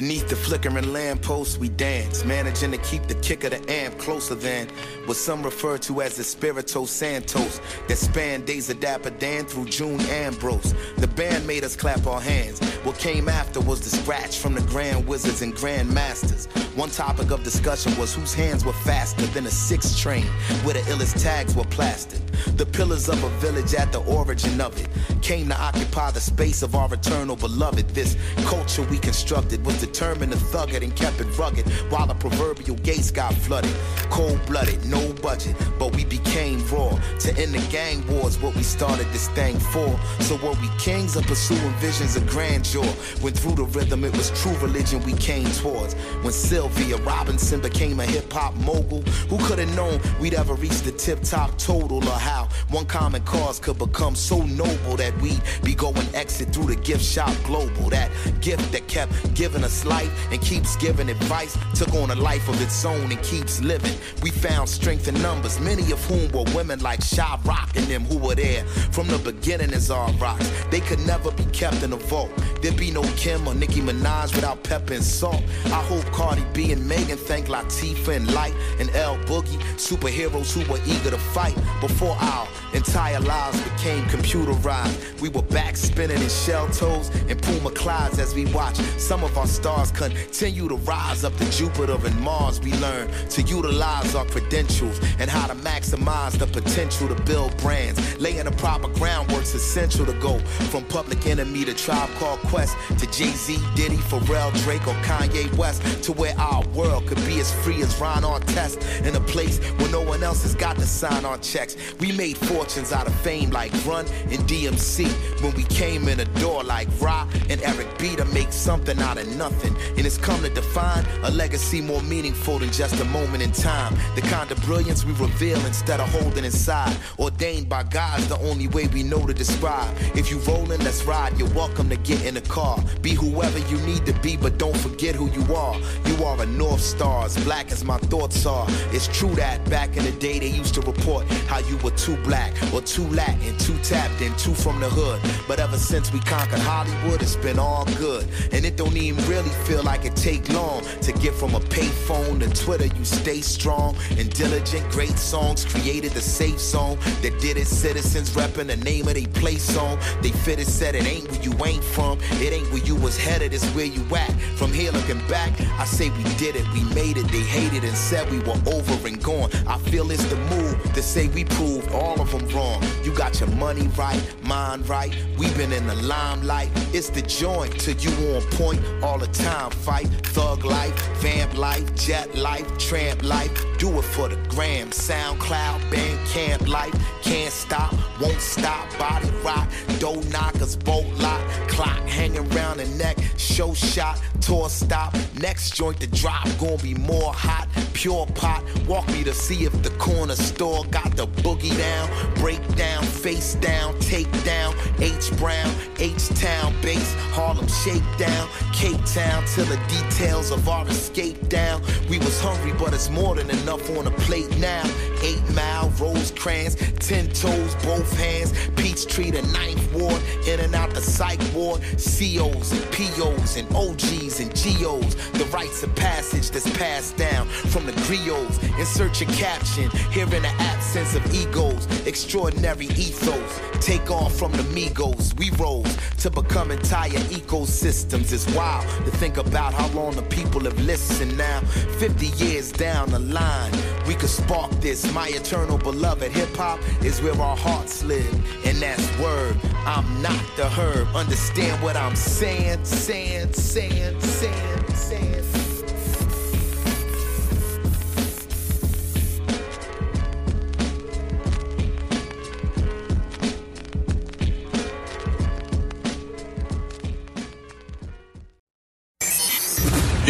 Beneath 0.00 0.19
the 0.30 0.36
flickering 0.36 0.92
lampposts, 0.92 1.58
we 1.58 1.68
dance, 1.70 2.24
managing 2.24 2.70
to 2.70 2.78
keep 2.78 3.02
the 3.08 3.16
kick 3.16 3.42
of 3.42 3.50
the 3.50 3.72
amp 3.72 3.98
closer 3.98 4.36
than 4.36 4.68
what 5.06 5.16
some 5.16 5.42
refer 5.42 5.76
to 5.76 6.00
as 6.02 6.16
the 6.16 6.22
Spirito 6.22 6.84
Santos 6.86 7.60
that 7.88 7.98
span 7.98 8.44
days 8.44 8.70
of 8.70 8.78
Dapper 8.78 9.10
Dan 9.10 9.44
through 9.44 9.64
June 9.64 10.00
Ambrose. 10.02 10.72
The 10.98 11.08
band 11.08 11.48
made 11.48 11.64
us 11.64 11.74
clap 11.74 12.06
our 12.06 12.20
hands. 12.20 12.60
What 12.84 12.96
came 12.96 13.28
after 13.28 13.60
was 13.60 13.80
the 13.80 13.90
scratch 13.96 14.38
from 14.38 14.54
the 14.54 14.60
Grand 14.62 15.04
Wizards 15.08 15.42
and 15.42 15.52
Grand 15.52 15.92
Masters. 15.92 16.46
One 16.76 16.90
topic 16.90 17.32
of 17.32 17.42
discussion 17.42 17.98
was 17.98 18.14
whose 18.14 18.32
hands 18.32 18.64
were 18.64 18.72
faster 18.72 19.26
than 19.26 19.46
a 19.46 19.50
six 19.50 19.98
train, 19.98 20.26
where 20.62 20.74
the 20.74 20.80
illest 20.92 21.20
tags 21.20 21.56
were 21.56 21.64
plastered. 21.64 22.20
The 22.56 22.64
pillars 22.64 23.08
of 23.08 23.22
a 23.24 23.28
village 23.40 23.74
at 23.74 23.90
the 23.92 24.00
origin 24.04 24.60
of 24.60 24.80
it 24.80 24.88
came 25.22 25.48
to 25.48 25.60
occupy 25.60 26.12
the 26.12 26.20
space 26.20 26.62
of 26.62 26.76
our 26.76 26.92
eternal 26.94 27.34
beloved. 27.34 27.88
This 27.90 28.16
culture 28.44 28.82
we 28.84 28.98
constructed 28.98 29.64
was 29.66 29.78
determined 29.80 30.19
to 30.28 30.36
thug 30.36 30.74
it 30.74 30.82
and 30.82 30.94
kept 30.94 31.18
it 31.20 31.38
rugged 31.38 31.66
while 31.88 32.06
the 32.06 32.14
proverbial 32.14 32.76
gates 32.76 33.10
got 33.10 33.32
flooded. 33.32 33.74
Cold 34.10 34.38
blooded, 34.46 34.84
no 34.84 35.12
budget, 35.14 35.56
but 35.78 35.96
we 35.96 36.04
became 36.04 36.62
raw. 36.68 36.90
To 37.20 37.36
end 37.38 37.54
the 37.54 37.66
gang 37.70 38.06
wars, 38.06 38.38
what 38.38 38.54
we 38.54 38.62
started 38.62 39.06
this 39.12 39.28
thing 39.28 39.58
for. 39.58 39.98
So 40.20 40.36
were 40.36 40.52
we 40.60 40.68
kings 40.78 41.16
of 41.16 41.24
pursuing 41.26 41.72
visions 41.78 42.16
of 42.16 42.26
grandeur? 42.26 42.84
When 43.22 43.32
through 43.32 43.54
the 43.54 43.64
rhythm 43.64 44.04
it 44.04 44.14
was 44.16 44.30
true 44.42 44.56
religion 44.58 45.02
we 45.04 45.14
came 45.14 45.50
towards. 45.52 45.94
When 46.22 46.32
Sylvia 46.32 46.96
Robinson 46.98 47.60
became 47.60 48.00
a 48.00 48.04
hip 48.04 48.30
hop 48.32 48.54
mogul, 48.56 49.02
who 49.30 49.38
could 49.46 49.58
have 49.58 49.74
known 49.74 50.00
we'd 50.20 50.34
ever 50.34 50.54
reach 50.54 50.82
the 50.82 50.92
tip 50.92 51.22
top 51.22 51.56
total 51.56 52.06
or 52.06 52.18
how 52.18 52.48
one 52.68 52.86
common 52.86 53.22
cause 53.22 53.58
could 53.58 53.78
become 53.78 54.14
so 54.14 54.42
noble 54.42 54.96
that 54.96 55.16
we'd 55.20 55.40
be 55.62 55.74
going 55.74 55.96
exit 56.14 56.52
through 56.52 56.66
the 56.66 56.76
gift 56.76 57.04
shop 57.04 57.32
global. 57.44 57.88
That 57.90 58.10
gift 58.40 58.72
that 58.72 58.86
kept 58.88 59.12
giving 59.34 59.64
us 59.64 59.84
life 59.84 60.09
and 60.30 60.40
keeps 60.40 60.76
giving 60.76 61.08
advice 61.08 61.56
took 61.74 61.92
on 61.94 62.10
a 62.10 62.14
life 62.14 62.48
of 62.48 62.60
its 62.60 62.84
own 62.84 63.10
and 63.10 63.22
keeps 63.22 63.60
living. 63.60 63.96
We 64.22 64.30
found 64.30 64.68
strength 64.68 65.08
in 65.08 65.20
numbers, 65.22 65.58
many 65.60 65.90
of 65.92 66.04
whom 66.04 66.30
were 66.32 66.44
women 66.54 66.80
like 66.80 67.02
Sha-Rock 67.02 67.76
and 67.76 67.86
them 67.86 68.04
who 68.04 68.18
were 68.18 68.34
there 68.34 68.64
from 68.92 69.06
the 69.08 69.18
beginning 69.18 69.72
as 69.72 69.90
our 69.90 70.10
rocks. 70.14 70.50
They 70.70 70.80
could 70.80 71.00
never 71.00 71.30
be 71.32 71.44
kept 71.46 71.82
in 71.82 71.92
a 71.92 71.96
vault. 71.96 72.30
There'd 72.62 72.76
be 72.76 72.90
no 72.90 73.02
Kim 73.16 73.46
or 73.48 73.54
Nicki 73.54 73.80
Minaj 73.80 74.34
without 74.34 74.62
Pepa 74.64 74.92
and 74.92 75.04
salt. 75.04 75.42
I 75.66 75.82
hope 75.90 76.04
Cardi 76.12 76.44
B 76.52 76.72
and 76.72 76.86
Megan 76.86 77.16
thank 77.16 77.46
Latifah 77.46 78.16
and 78.16 78.32
Lyte 78.34 78.54
and 78.78 78.90
L 78.90 79.16
Boogie, 79.24 79.58
superheroes 79.76 80.52
who 80.52 80.70
were 80.70 80.80
eager 80.86 81.10
to 81.10 81.18
fight 81.18 81.56
before 81.80 82.16
our 82.20 82.46
entire 82.74 83.20
lives 83.20 83.60
became 83.62 84.04
computerized. 84.04 85.20
We 85.20 85.28
were 85.28 85.42
back 85.42 85.76
spinning 85.76 86.20
in 86.20 86.28
shell 86.28 86.68
toes 86.68 87.10
and 87.28 87.40
Puma 87.42 87.70
Clydes 87.70 88.18
as 88.18 88.34
we 88.34 88.46
watched 88.46 88.82
some 89.00 89.24
of 89.24 89.36
our 89.36 89.46
stars 89.46 89.90
continue 90.00 90.66
to 90.66 90.76
rise 90.76 91.24
up 91.24 91.36
to 91.36 91.50
Jupiter 91.50 91.98
and 92.06 92.20
Mars. 92.20 92.58
We 92.58 92.72
learn 92.74 93.08
to 93.30 93.42
utilize 93.42 94.14
our 94.14 94.24
credentials 94.24 94.98
and 95.18 95.28
how 95.28 95.46
to 95.46 95.54
maximize 95.56 96.38
the 96.38 96.46
potential 96.46 97.06
to 97.08 97.22
build 97.24 97.54
brands. 97.58 98.00
Laying 98.18 98.44
the 98.44 98.52
proper 98.52 98.88
groundwork's 98.88 99.54
essential 99.54 100.06
to 100.06 100.14
go 100.14 100.38
from 100.70 100.84
Public 100.84 101.26
Enemy 101.26 101.66
to 101.66 101.74
Tribe 101.74 102.08
Called 102.18 102.38
Quest 102.40 102.74
to 102.98 103.06
Jay 103.10 103.32
Z, 103.32 103.58
Diddy, 103.74 103.98
Pharrell, 103.98 104.50
Drake, 104.64 104.86
or 104.88 104.94
Kanye 105.04 105.54
West 105.58 105.82
to 106.04 106.12
where 106.12 106.34
our 106.38 106.66
world 106.68 107.06
could 107.06 107.22
be 107.26 107.38
as 107.38 107.52
free 107.62 107.82
as 107.82 107.94
Ron 108.00 108.22
Artest 108.22 109.04
in 109.04 109.14
a 109.16 109.20
place 109.20 109.58
where 109.78 109.90
no 109.90 110.00
one 110.00 110.22
else 110.22 110.42
has 110.44 110.54
got 110.54 110.76
to 110.76 110.86
sign 110.86 111.26
our 111.26 111.36
checks. 111.38 111.76
We 111.98 112.12
made 112.12 112.38
fortunes 112.38 112.90
out 112.90 113.06
of 113.06 113.14
fame 113.16 113.50
like 113.50 113.72
Run 113.84 114.06
and 114.30 114.40
DMC 114.48 115.08
when 115.42 115.54
we 115.54 115.64
came 115.64 116.08
in 116.08 116.16
the 116.16 116.24
door 116.40 116.64
like 116.64 116.88
Ra 117.02 117.28
and 117.50 117.60
Eric 117.62 117.98
B 117.98 118.16
to 118.16 118.24
make 118.26 118.50
something 118.50 118.98
out 119.00 119.18
of 119.18 119.28
nothing. 119.36 119.76
And 119.96 120.06
it's 120.06 120.18
come 120.18 120.40
to 120.42 120.48
define 120.48 121.04
a 121.22 121.30
legacy 121.30 121.80
more 121.80 122.02
meaningful 122.02 122.58
than 122.58 122.70
just 122.70 123.00
a 123.00 123.04
moment 123.06 123.42
in 123.42 123.52
time. 123.52 123.94
The 124.14 124.22
kind 124.22 124.50
of 124.50 124.60
brilliance 124.62 125.04
we 125.04 125.12
reveal 125.12 125.64
instead 125.66 126.00
of 126.00 126.08
holding 126.10 126.44
inside. 126.44 126.96
Ordained 127.18 127.68
by 127.68 127.82
God's 127.84 128.28
the 128.28 128.38
only 128.38 128.68
way 128.68 128.86
we 128.88 129.02
know 129.02 129.26
to 129.26 129.34
describe. 129.34 129.94
If 130.14 130.30
you 130.30 130.38
rollin', 130.40 130.82
let's 130.82 131.04
ride. 131.04 131.38
You're 131.38 131.50
welcome 131.50 131.88
to 131.90 131.96
get 131.96 132.24
in 132.24 132.34
the 132.34 132.40
car. 132.42 132.82
Be 133.02 133.10
whoever 133.10 133.58
you 133.70 133.78
need 133.82 134.04
to 134.06 134.12
be, 134.20 134.36
but 134.36 134.58
don't 134.58 134.76
forget 134.76 135.14
who 135.14 135.30
you 135.30 135.54
are. 135.54 135.76
You 136.06 136.24
are 136.24 136.40
a 136.42 136.46
North 136.46 136.80
Star, 136.80 137.24
as 137.24 137.42
black 137.44 137.70
as 137.70 137.84
my 137.84 137.98
thoughts 137.98 138.46
are. 138.46 138.66
It's 138.92 139.08
true 139.08 139.34
that 139.36 139.64
back 139.70 139.96
in 139.96 140.04
the 140.04 140.12
day 140.12 140.38
they 140.38 140.48
used 140.48 140.74
to 140.74 140.80
report 140.80 141.26
how 141.46 141.58
you 141.58 141.76
were 141.78 141.92
too 141.92 142.16
black 142.24 142.52
or 142.72 142.80
too 142.82 143.06
Latin, 143.08 143.56
too 143.58 143.78
tapped 143.82 144.20
in, 144.20 144.34
too 144.36 144.54
from 144.54 144.80
the 144.80 144.88
hood. 144.88 145.20
But 145.46 145.60
ever 145.60 145.76
since 145.76 146.12
we 146.12 146.20
conquered 146.20 146.60
Hollywood, 146.60 147.22
it's 147.22 147.36
been 147.36 147.58
all 147.58 147.84
good. 147.98 148.26
And 148.52 148.64
it 148.64 148.76
don't 148.76 148.96
even 148.96 149.24
really 149.28 149.50
feel 149.64 149.69
like 149.78 150.04
it 150.04 150.16
take 150.16 150.48
long 150.50 150.82
to 151.02 151.12
get 151.12 151.34
from 151.34 151.54
a 151.54 151.60
payphone 151.60 152.40
to 152.40 152.48
Twitter. 152.64 152.86
You 152.86 153.04
stay 153.04 153.40
strong 153.40 153.96
and 154.18 154.32
diligent. 154.34 154.90
Great 154.90 155.18
songs 155.18 155.64
created 155.64 156.12
the 156.12 156.20
safe 156.20 156.58
zone 156.58 156.98
that 157.22 157.38
did 157.40 157.56
it. 157.56 157.66
Citizens 157.66 158.30
repping 158.30 158.66
the 158.66 158.76
name 158.76 159.08
of 159.08 159.14
they 159.14 159.26
place 159.26 159.62
song. 159.62 159.98
They 160.22 160.30
fitted 160.30 160.66
said 160.66 160.94
it 160.94 161.06
ain't 161.06 161.30
where 161.30 161.42
you 161.42 161.64
ain't 161.64 161.84
from. 161.84 162.18
It 162.40 162.52
ain't 162.52 162.70
where 162.72 162.84
you 162.84 162.96
was 162.96 163.16
headed. 163.16 163.54
It's 163.54 163.66
where 163.74 163.86
you 163.86 164.04
at. 164.14 164.32
From 164.56 164.72
here 164.72 164.92
looking 164.92 165.20
back, 165.28 165.52
I 165.78 165.84
say 165.84 166.10
we 166.10 166.24
did 166.34 166.56
it. 166.56 166.66
We 166.72 166.82
made 166.94 167.16
it. 167.16 167.28
They 167.28 167.40
hated 167.40 167.84
and 167.84 167.96
said 167.96 168.30
we 168.30 168.38
were 168.40 168.58
over 168.72 169.06
and 169.06 169.22
gone. 169.22 169.50
I 169.66 169.78
feel 169.78 170.10
it's 170.10 170.24
the 170.24 170.36
move 170.36 170.92
to 170.94 171.02
say 171.02 171.28
we 171.28 171.44
proved 171.44 171.90
all 171.92 172.20
of 172.20 172.30
them 172.32 172.46
wrong. 172.48 172.82
You 173.04 173.14
got 173.14 173.40
your 173.40 173.50
money 173.50 173.88
right, 173.96 174.22
mind 174.42 174.88
right. 174.88 175.14
We've 175.38 175.56
been 175.56 175.72
in 175.72 175.86
the 175.86 175.94
limelight. 175.94 176.70
It's 176.94 177.10
the 177.10 177.22
joint 177.22 177.78
till 177.78 177.96
you 177.96 178.10
on 178.34 178.42
point 178.52 178.80
all 179.02 179.18
the 179.18 179.28
time. 179.28 179.59
Fight, 179.68 180.06
thug 180.22 180.64
life, 180.64 180.94
vamp 181.18 181.54
life, 181.56 181.94
jet 181.94 182.34
life, 182.34 182.66
tramp 182.78 183.22
life. 183.22 183.52
Do 183.78 183.98
it 183.98 184.02
for 184.02 184.28
the 184.28 184.36
gram. 184.48 184.88
SoundCloud, 184.90 185.90
band 185.90 186.28
camp 186.28 186.66
life. 186.66 186.94
Can't 187.22 187.52
stop, 187.52 187.92
won't 188.20 188.40
stop. 188.40 188.88
Body 188.98 189.28
rock, 189.44 189.68
door 189.98 190.22
knockers, 190.30 190.76
bolt 190.76 191.06
lock, 191.18 191.42
clock 191.68 192.00
hanging 192.06 192.50
around 192.52 192.78
the 192.78 192.86
neck. 192.96 193.18
Show 193.36 193.74
shot, 193.74 194.18
tour 194.40 194.70
stop. 194.70 195.14
Next 195.40 195.76
joint 195.76 196.00
to 196.00 196.06
drop, 196.06 196.48
gonna 196.58 196.78
be 196.78 196.94
more 196.94 197.32
hot. 197.32 197.68
Pure 197.92 198.26
pot, 198.34 198.64
walk 198.86 199.06
me 199.08 199.22
to 199.24 199.34
see 199.34 199.64
if 199.64 199.82
the 199.82 199.90
corner 199.90 200.36
store 200.36 200.84
got 200.86 201.14
the 201.16 201.26
boogie 201.26 201.76
down. 201.76 202.34
Break 202.36 202.62
down, 202.76 203.02
face 203.02 203.56
down, 203.56 203.98
take 204.00 204.30
down. 204.44 204.74
H 205.00 205.30
Brown, 205.38 205.72
H 205.98 206.28
Town 206.40 206.74
base, 206.82 207.14
Harlem 207.32 207.68
shakedown, 207.68 208.48
Cape 208.72 209.04
Town 209.06 209.44
till 209.54 209.64
the 209.64 209.76
details 209.88 210.50
of 210.50 210.68
our 210.68 210.86
escape 210.88 211.48
down. 211.48 211.82
We 212.08 212.18
was 212.18 212.40
hungry, 212.40 212.72
but 212.78 212.94
it's 212.94 213.10
more 213.10 213.34
than 213.34 213.50
enough 213.50 213.88
on 213.96 214.04
the 214.04 214.12
plate 214.12 214.50
now. 214.58 214.82
Eight 215.22 215.42
Mile, 215.54 215.90
Rosecrans, 215.98 216.76
ten 217.00 217.28
toes, 217.30 217.74
both 217.82 218.16
hands. 218.16 218.52
Peachtree, 218.76 219.30
the 219.30 219.42
ninth 219.52 219.92
ward, 219.92 220.22
in 220.46 220.60
and 220.60 220.74
out 220.74 220.90
the 220.90 221.00
psych 221.00 221.40
ward. 221.52 221.80
COs 221.98 222.72
and 222.72 222.92
POs 222.92 223.56
and 223.56 223.68
OGs 223.74 224.40
and 224.40 224.50
GOs. 224.54 225.14
The 225.32 225.48
rites 225.52 225.82
of 225.82 225.94
passage 225.96 226.50
that's 226.50 226.70
passed 226.78 227.16
down 227.16 227.48
from 227.48 227.86
the 227.86 227.92
griots. 228.06 228.62
Insert 228.78 229.20
your 229.20 229.30
caption, 229.30 229.90
here 230.12 230.24
in 230.24 230.42
the 230.42 230.54
absence 230.90 231.14
of 231.14 231.34
egos. 231.34 231.86
Extraordinary 232.06 232.86
ethos. 232.86 233.60
Take 233.80 234.10
off 234.10 234.34
from 234.36 234.50
the 234.52 234.64
Migos. 234.74 235.38
We 235.38 235.50
rose 235.50 235.96
to 236.18 236.30
become 236.30 236.72
entire 236.72 237.20
ecosystems. 237.30 238.32
It's 238.32 238.52
wild 238.56 238.84
to 239.04 239.10
think 239.12 239.36
about 239.36 239.72
how 239.72 239.86
long 239.88 240.16
the 240.16 240.22
people 240.22 240.60
have 240.62 240.78
listened 240.80 241.38
now. 241.38 241.60
50 242.00 242.26
years 242.44 242.72
down 242.72 243.10
the 243.10 243.20
line, 243.20 243.72
we 244.08 244.14
could 244.14 244.30
spark 244.30 244.70
this. 244.80 245.12
My 245.14 245.28
eternal 245.28 245.78
beloved 245.78 246.32
hip 246.32 246.56
hop 246.56 246.80
is 247.04 247.22
where 247.22 247.40
our 247.40 247.56
hearts 247.56 248.02
live. 248.02 248.34
And 248.66 248.76
that's 248.78 249.18
word. 249.20 249.56
I'm 249.86 250.22
not 250.22 250.42
the 250.56 250.68
herb. 250.68 251.06
Understand 251.14 251.80
what 251.82 251.94
I'm 251.94 252.16
saying? 252.16 252.84
Saying, 252.84 253.52
saying, 253.52 254.20
saying, 254.20 254.94
saying. 254.94 255.39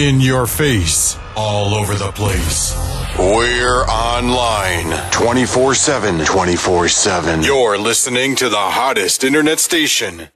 In 0.00 0.18
your 0.18 0.46
face, 0.46 1.18
all 1.36 1.74
over 1.74 1.94
the 1.94 2.10
place. 2.12 2.74
We're 3.18 3.84
online 3.84 4.96
24 5.10 5.74
7. 5.74 6.24
24 6.24 6.88
7. 6.88 7.42
You're 7.42 7.76
listening 7.76 8.34
to 8.36 8.48
the 8.48 8.56
hottest 8.56 9.24
internet 9.24 9.60
station. 9.60 10.30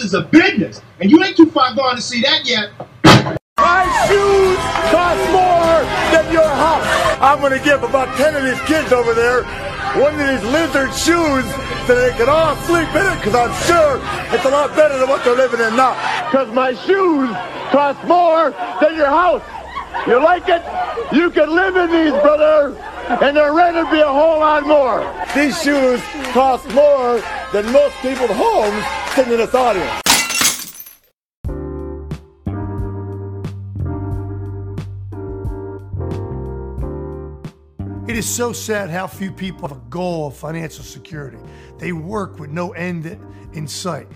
Is 0.00 0.14
a 0.14 0.22
business, 0.22 0.80
and 1.00 1.10
you 1.10 1.22
ain't 1.22 1.36
too 1.36 1.50
far 1.50 1.74
gone 1.74 1.96
to 1.96 2.02
see 2.02 2.20
that 2.22 2.46
yet. 2.46 2.70
My 3.58 3.84
shoes 4.08 4.58
cost 4.90 5.22
more 5.30 5.84
than 6.12 6.32
your 6.32 6.48
house. 6.48 6.86
I'm 7.20 7.40
gonna 7.40 7.62
give 7.62 7.82
about 7.82 8.16
10 8.16 8.36
of 8.36 8.42
these 8.44 8.60
kids 8.62 8.92
over 8.92 9.14
there 9.14 9.44
one 9.98 10.14
of 10.14 10.20
these 10.20 10.44
lizard 10.52 10.94
shoes 10.94 11.44
so 11.86 11.96
they 11.96 12.14
can 12.16 12.28
all 12.28 12.54
sleep 12.62 12.88
in 12.94 13.06
it 13.06 13.16
because 13.16 13.34
I'm 13.34 13.50
sure 13.66 13.98
it's 14.32 14.44
a 14.44 14.48
lot 14.48 14.74
better 14.76 14.96
than 14.96 15.08
what 15.08 15.24
they're 15.24 15.34
living 15.34 15.58
in 15.58 15.74
now. 15.74 15.94
Because 16.30 16.52
my 16.54 16.74
shoes 16.74 17.30
cost 17.72 17.98
more 18.06 18.50
than 18.80 18.94
your 18.94 19.08
house. 19.08 19.42
You 20.06 20.22
like 20.22 20.48
it? 20.48 20.62
You 21.12 21.30
can 21.30 21.50
live 21.50 21.74
in 21.74 21.90
these, 21.90 22.12
brother. 22.22 22.76
And 23.20 23.36
they're 23.36 23.52
ready 23.52 23.82
to 23.82 23.90
be 23.90 23.98
a 23.98 24.06
whole 24.06 24.38
lot 24.38 24.64
more. 24.64 25.02
These 25.34 25.60
shoes 25.60 26.00
cost 26.30 26.68
more 26.72 27.20
than 27.52 27.72
most 27.72 27.96
people's 27.96 28.30
homes 28.30 28.84
sitting 29.14 29.32
in 29.32 29.38
this 29.38 29.54
audience. 29.54 30.00
It 38.08 38.16
is 38.16 38.28
so 38.28 38.52
sad 38.52 38.90
how 38.90 39.06
few 39.06 39.30
people 39.30 39.68
have 39.68 39.76
a 39.76 39.80
goal 39.88 40.26
of 40.26 40.36
financial 40.36 40.82
security. 40.82 41.38
They 41.78 41.92
work 41.92 42.38
with 42.38 42.50
no 42.50 42.72
end 42.72 43.18
in 43.52 43.68
sight. 43.68 44.08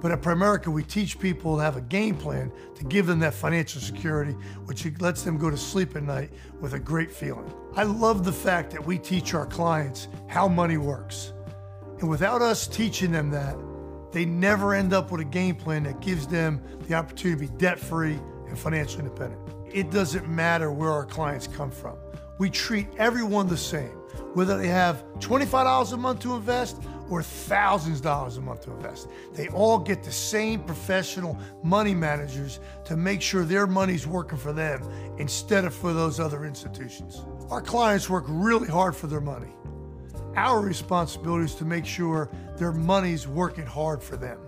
But 0.00 0.12
at 0.12 0.20
Primerica, 0.20 0.66
we 0.66 0.82
teach 0.82 1.18
people 1.18 1.56
to 1.56 1.62
have 1.62 1.76
a 1.76 1.80
game 1.80 2.16
plan 2.16 2.52
to 2.74 2.84
give 2.84 3.06
them 3.06 3.18
that 3.20 3.34
financial 3.34 3.80
security, 3.80 4.32
which 4.66 4.86
lets 5.00 5.22
them 5.22 5.38
go 5.38 5.48
to 5.50 5.56
sleep 5.56 5.96
at 5.96 6.02
night 6.02 6.30
with 6.60 6.74
a 6.74 6.78
great 6.78 7.10
feeling. 7.10 7.52
I 7.74 7.84
love 7.84 8.24
the 8.24 8.32
fact 8.32 8.70
that 8.72 8.84
we 8.84 8.98
teach 8.98 9.32
our 9.32 9.46
clients 9.46 10.08
how 10.28 10.48
money 10.48 10.76
works. 10.76 11.32
And 12.00 12.08
without 12.08 12.42
us 12.42 12.66
teaching 12.66 13.10
them 13.10 13.30
that, 13.30 13.56
they 14.16 14.24
never 14.24 14.72
end 14.72 14.94
up 14.94 15.10
with 15.10 15.20
a 15.20 15.24
game 15.24 15.54
plan 15.54 15.82
that 15.82 16.00
gives 16.00 16.26
them 16.26 16.58
the 16.88 16.94
opportunity 16.94 17.46
to 17.46 17.52
be 17.52 17.58
debt 17.58 17.78
free 17.78 18.18
and 18.48 18.58
financially 18.58 19.04
independent. 19.04 19.38
It 19.70 19.90
doesn't 19.90 20.26
matter 20.26 20.72
where 20.72 20.90
our 20.90 21.04
clients 21.04 21.46
come 21.46 21.70
from 21.70 21.98
we 22.38 22.50
treat 22.50 22.86
everyone 22.98 23.48
the 23.48 23.56
same, 23.56 23.96
whether 24.34 24.58
they 24.58 24.68
have 24.68 25.04
$25 25.20 25.92
a 25.92 25.96
month 25.96 26.20
to 26.20 26.34
invest 26.34 26.76
or 27.08 27.22
thousands 27.22 27.98
of 27.98 28.02
dollars 28.02 28.36
a 28.36 28.40
month 28.40 28.62
to 28.62 28.72
invest. 28.72 29.08
They 29.32 29.48
all 29.48 29.78
get 29.78 30.02
the 30.02 30.12
same 30.12 30.60
professional 30.60 31.38
money 31.62 31.94
managers 31.94 32.60
to 32.84 32.96
make 32.96 33.22
sure 33.22 33.44
their 33.44 33.66
money's 33.66 34.06
working 34.06 34.38
for 34.38 34.52
them 34.52 34.82
instead 35.18 35.64
of 35.64 35.72
for 35.72 35.92
those 35.92 36.20
other 36.20 36.44
institutions. 36.44 37.22
Our 37.48 37.62
clients 37.62 38.10
work 38.10 38.24
really 38.28 38.68
hard 38.68 38.94
for 38.94 39.06
their 39.06 39.20
money. 39.20 39.54
Our 40.36 40.60
responsibility 40.60 41.46
is 41.46 41.54
to 41.56 41.64
make 41.64 41.86
sure 41.86 42.28
their 42.58 42.72
money's 42.72 43.26
working 43.26 43.64
hard 43.64 44.02
for 44.02 44.18
them. 44.18 44.38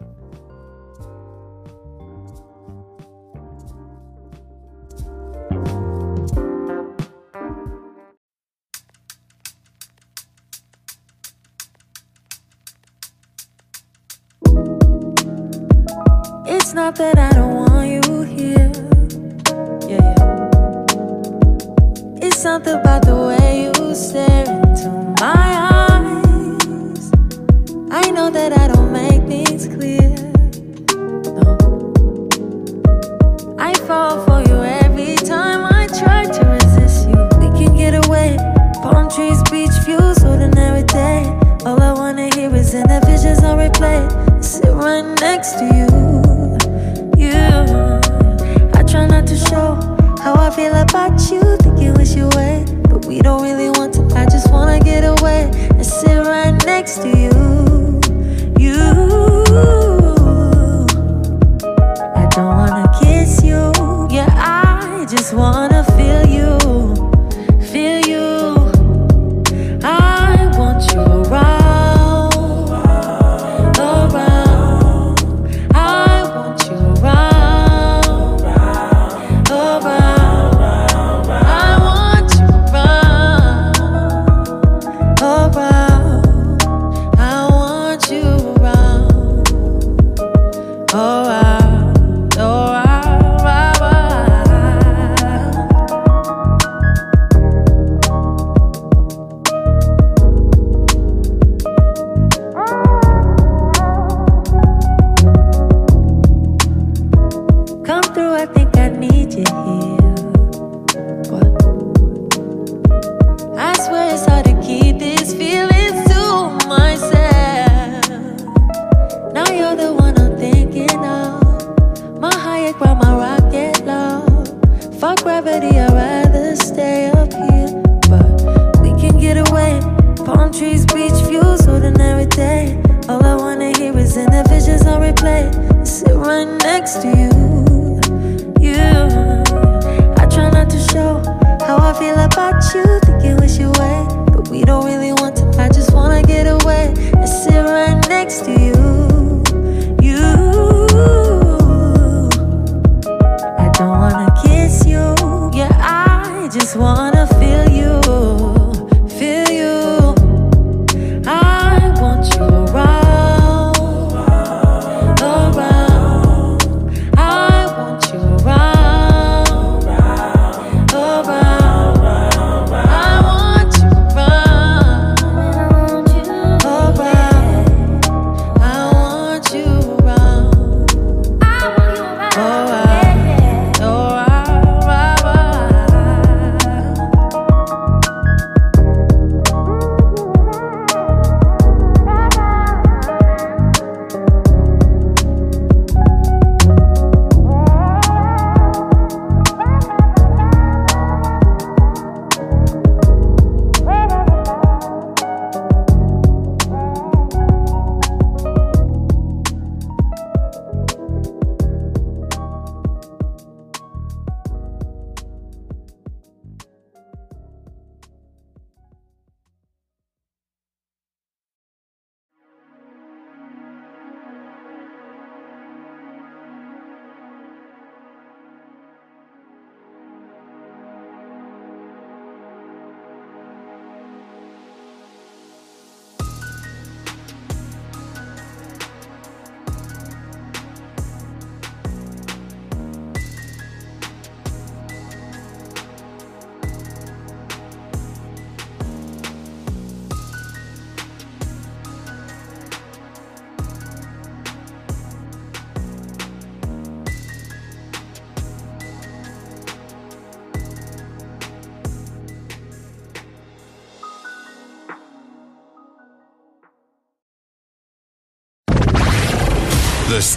It's 16.46 16.74
not 16.74 16.96
that 16.96 17.18
I 17.18 17.30
don't 17.32 17.54
want 17.54 17.88
you 17.88 18.22
here. 18.22 18.70
Yeah, 19.88 20.14
yeah. 20.18 20.96
It's 22.20 22.36
something 22.36 22.74
about 22.74 23.06
the 23.06 23.16
way 23.16 23.62
you 23.64 23.94
stare 23.94 24.44
into 24.44 24.90
my 25.18 25.37
that 28.30 28.52
I 28.52 28.68
don't 28.68 28.92
make 28.92 29.22
things 29.26 29.66
clear. 29.68 30.10
No. 31.38 31.56
I 33.58 33.74
fall 33.86 34.24
for 34.26 34.40
you 34.48 34.62
every 34.62 35.16
time 35.16 35.64
I 35.64 35.86
try 35.86 36.24
to 36.24 36.42
resist 36.46 37.08
you. 37.08 37.18
We 37.40 37.48
can 37.58 37.76
get 37.76 37.94
away. 38.06 38.36
Palm 38.82 39.08
trees, 39.10 39.42
beach 39.50 39.76
views, 39.84 40.22
ordinary 40.24 40.84
day. 40.84 41.24
All 41.64 41.80
I 41.80 41.92
wanna 41.92 42.28
hear 42.34 42.54
is 42.54 42.74
in 42.74 42.86
the 42.86 43.00
visions 43.06 43.42
on 43.44 43.58
replay. 43.58 44.00
Sit 44.42 44.72
right 44.72 45.06
next 45.20 45.58
to 45.58 45.64
you 45.76 46.28
you. 47.18 48.00
I 48.74 48.82
try 48.82 49.06
not 49.06 49.26
to 49.26 49.36
show 49.36 49.74
how 50.22 50.34
I 50.34 50.50
feel 50.50 50.74
about 50.74 51.30
you. 51.30 51.42
Think 51.58 51.80
you 51.80 51.92
wish 51.94 52.14
you 52.14 52.28
but 52.88 53.04
we 53.06 53.20
don't 53.20 53.42
really 53.42 53.70
want 53.70 53.94
to. 53.94 54.02
I 54.16 54.24
just 54.24 54.50
wanna 54.50 54.80
get 54.80 55.04
away 55.04 55.50
and 55.70 55.84
sit 55.84 56.18
right 56.26 56.54
next 56.64 56.98
to. 57.02 57.08
You. 57.08 57.57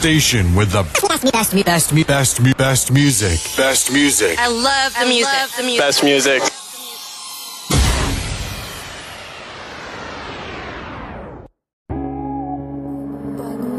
Station 0.01 0.55
with 0.55 0.71
the 0.71 0.81
best, 0.81 1.31
best, 1.31 1.53
best, 1.63 1.63
best, 1.63 2.07
best, 2.07 2.57
best 2.57 2.91
music. 2.91 3.39
Best 3.55 3.93
music. 3.93 4.35
I 4.39 4.47
love 4.47 4.95
the 4.99 5.05
music. 5.05 5.31
the 5.55 5.61
music. 5.61 5.79
Best 5.79 6.03
music. 6.03 6.41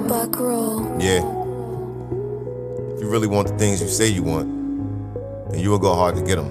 Buck 0.07 0.39
roll. 0.39 0.97
Yeah. 1.03 1.27
If 2.95 3.01
you 3.01 3.09
really 3.11 3.27
want 3.27 3.49
the 3.49 3.59
things 3.59 3.83
you 3.83 3.89
say 3.89 4.07
you 4.07 4.23
want, 4.23 4.47
then 5.51 5.59
you 5.59 5.71
will 5.71 5.81
go 5.81 5.93
hard 5.93 6.15
to 6.15 6.23
get 6.23 6.37
them. 6.37 6.47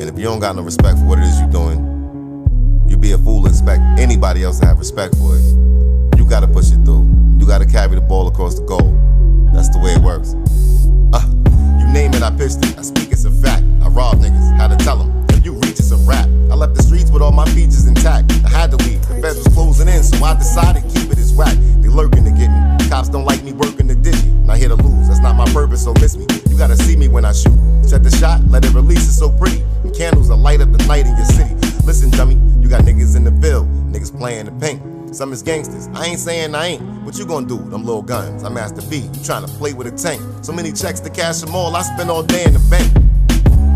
And 0.00 0.04
if 0.04 0.16
you 0.16 0.24
don't 0.24 0.40
got 0.40 0.56
no 0.56 0.62
respect 0.62 0.96
for 0.96 1.04
what 1.04 1.18
it 1.18 1.24
is 1.24 1.38
you're 1.40 1.50
doing, 1.50 2.86
you 2.88 2.96
be 2.96 3.12
a 3.12 3.18
fool 3.18 3.42
to 3.42 3.50
expect 3.50 3.82
anybody 4.00 4.44
else 4.44 4.60
to 4.60 4.66
have 4.66 4.78
respect 4.78 5.14
for 5.16 5.36
it. 5.36 5.42
You 6.16 6.24
gotta 6.24 6.48
push 6.48 6.72
it 6.72 6.82
through. 6.86 7.23
You 7.44 7.48
gotta 7.48 7.66
carry 7.66 7.94
the 7.94 8.00
ball 8.00 8.26
across 8.26 8.58
the 8.58 8.64
goal. 8.64 8.96
That's 9.52 9.68
the 9.68 9.76
way 9.76 9.92
it 9.92 10.00
works. 10.00 10.32
Uh, 11.12 11.20
you 11.76 11.84
name 11.92 12.14
it, 12.16 12.22
I 12.22 12.30
pitched 12.30 12.64
it. 12.64 12.72
I 12.78 12.80
speak 12.80 13.12
it's 13.12 13.26
a 13.26 13.30
fact. 13.30 13.60
I 13.84 13.88
rob 13.92 14.16
niggas, 14.16 14.56
had 14.56 14.72
to 14.72 14.82
tell 14.82 14.96
them. 14.96 15.12
If 15.28 15.44
you 15.44 15.52
reach, 15.52 15.76
it's 15.76 15.90
a 15.90 16.00
rap. 16.08 16.24
I 16.48 16.56
left 16.56 16.74
the 16.74 16.82
streets 16.82 17.10
with 17.10 17.20
all 17.20 17.32
my 17.32 17.44
features 17.52 17.86
intact. 17.86 18.32
I 18.46 18.48
had 18.48 18.70
to 18.70 18.78
leave. 18.88 19.06
The 19.08 19.20
feds 19.20 19.44
was 19.44 19.52
closing 19.52 19.88
in, 19.88 20.02
so 20.02 20.24
I 20.24 20.32
decided 20.32 20.88
keep 20.88 21.12
it 21.12 21.18
as 21.18 21.34
whack. 21.34 21.52
They 21.84 21.88
lurking 21.88 22.24
to 22.24 22.30
get 22.32 22.48
me. 22.48 22.88
Cops 22.88 23.10
don't 23.10 23.26
like 23.26 23.44
me 23.44 23.52
working 23.52 23.88
the 23.88 23.94
digi. 23.94 24.24
Not 24.48 24.56
here 24.56 24.70
to 24.70 24.76
lose, 24.80 25.08
that's 25.08 25.20
not 25.20 25.36
my 25.36 25.44
purpose, 25.52 25.84
so 25.84 25.92
miss 26.00 26.16
me. 26.16 26.24
You 26.48 26.56
gotta 26.56 26.78
see 26.78 26.96
me 26.96 27.08
when 27.08 27.26
I 27.26 27.32
shoot. 27.32 27.52
Set 27.84 28.02
the 28.02 28.10
shot, 28.10 28.40
let 28.48 28.64
it 28.64 28.72
release, 28.72 29.04
it's 29.04 29.18
so 29.18 29.28
pretty. 29.28 29.60
And 29.84 29.94
candles 29.94 30.28
that 30.28 30.36
light 30.36 30.62
up 30.62 30.72
the 30.72 30.82
night 30.86 31.04
in 31.04 31.14
your 31.14 31.26
city. 31.26 31.52
Listen, 31.84 32.08
dummy, 32.08 32.40
you 32.64 32.70
got 32.70 32.84
niggas 32.84 33.14
in 33.14 33.24
the 33.24 33.32
field, 33.44 33.68
niggas 33.92 34.16
playing 34.16 34.46
the 34.46 34.52
pink. 34.52 34.80
Some 35.14 35.32
is 35.32 35.44
gangsters. 35.44 35.86
I 35.94 36.06
ain't 36.06 36.18
saying 36.18 36.56
I 36.56 36.74
ain't. 36.74 36.82
What 37.04 37.16
you 37.16 37.24
gonna 37.24 37.46
do? 37.46 37.56
Them 37.56 37.84
little 37.84 38.02
guns. 38.02 38.42
I'm 38.42 38.54
Master 38.54 38.82
B. 38.90 39.08
You 39.14 39.24
trying 39.24 39.46
to 39.46 39.52
play 39.52 39.72
with 39.72 39.86
a 39.86 39.92
tank. 39.92 40.20
So 40.42 40.52
many 40.52 40.72
checks 40.72 40.98
to 41.00 41.08
cash 41.08 41.38
them 41.38 41.54
all. 41.54 41.76
I 41.76 41.82
spend 41.82 42.10
all 42.10 42.24
day 42.24 42.42
in 42.42 42.52
the 42.52 42.58
bank. 42.68 42.90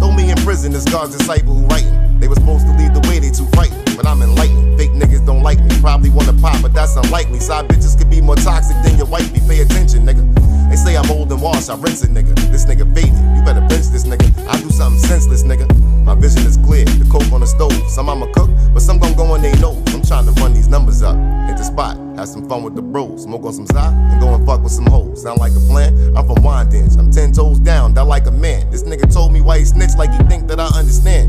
Throw 0.00 0.10
me 0.10 0.32
in 0.32 0.36
prison, 0.38 0.72
this 0.72 0.84
God's 0.84 1.16
disciple 1.16 1.54
who 1.54 1.64
writing. 1.66 2.18
They 2.18 2.26
was 2.26 2.38
supposed 2.38 2.66
to 2.66 2.72
lead 2.74 2.92
the 2.92 3.06
way, 3.08 3.20
they 3.20 3.30
too 3.30 3.46
frightened. 3.54 3.96
But 3.96 4.04
I'm 4.04 4.20
enlightened. 4.20 4.76
Fake 4.76 4.90
niggas 4.90 5.24
don't 5.24 5.44
like 5.44 5.62
me. 5.62 5.70
Probably 5.80 6.10
wanna 6.10 6.34
pop, 6.42 6.60
but 6.60 6.74
that's 6.74 6.96
unlikely. 6.96 7.38
Side 7.38 7.68
bitches 7.68 7.96
could 7.96 8.10
be 8.10 8.20
more 8.20 8.34
toxic 8.34 8.76
than 8.82 8.98
your 8.98 9.06
wife. 9.06 9.32
Be 9.32 9.38
Pay 9.46 9.60
attention, 9.60 10.04
nigga. 10.04 10.26
They 10.68 10.76
say 10.76 10.96
I'm 10.96 11.08
old 11.08 11.30
and 11.30 11.40
washed, 11.40 11.70
I 11.70 11.76
rinse 11.76 12.02
it, 12.02 12.10
nigga. 12.10 12.34
This 12.50 12.64
nigga 12.64 12.82
faded. 12.92 13.14
You 13.14 13.42
better 13.44 13.62
bench 13.70 13.94
this 13.94 14.04
nigga. 14.04 14.26
I 14.48 14.60
do 14.60 14.70
something 14.70 14.98
senseless, 14.98 15.44
nigga. 15.44 15.87
My 16.08 16.14
vision 16.14 16.46
is 16.46 16.56
clear. 16.56 16.86
The 16.86 17.04
coke 17.12 17.30
on 17.32 17.40
the 17.40 17.46
stove. 17.46 17.76
Some 17.86 18.08
I'ma 18.08 18.32
cook, 18.32 18.48
but 18.72 18.80
some 18.80 18.98
gon' 18.98 19.12
go 19.14 19.24
on 19.24 19.42
they 19.42 19.52
nose. 19.60 19.76
I'm 19.92 20.00
trying 20.00 20.24
to 20.24 20.32
run 20.40 20.54
these 20.54 20.66
numbers 20.66 21.02
up. 21.02 21.16
Hit 21.46 21.58
the 21.58 21.64
spot. 21.64 21.98
Have 22.16 22.28
some 22.28 22.48
fun 22.48 22.62
with 22.62 22.74
the 22.74 22.80
bros. 22.80 23.24
Smoke 23.24 23.44
on 23.44 23.52
some 23.52 23.66
Zai 23.66 23.92
and 23.92 24.18
go 24.18 24.32
and 24.34 24.46
fuck 24.46 24.62
with 24.62 24.72
some 24.72 24.86
hoes. 24.86 25.20
Sound 25.20 25.38
like 25.38 25.52
a 25.52 25.60
plan? 25.68 25.92
I'm 26.16 26.24
from 26.24 26.36
Wyandanch. 26.36 26.98
I'm 26.98 27.10
ten 27.10 27.30
toes 27.30 27.58
down, 27.58 27.92
that 27.92 28.04
like 28.04 28.26
a 28.26 28.30
man. 28.30 28.70
This 28.70 28.84
nigga 28.84 29.12
told 29.12 29.34
me 29.34 29.42
why 29.42 29.58
he 29.58 29.66
snitched 29.66 29.98
like 29.98 30.10
he 30.10 30.24
think 30.24 30.48
that 30.48 30.58
I 30.58 30.68
understand. 30.68 31.28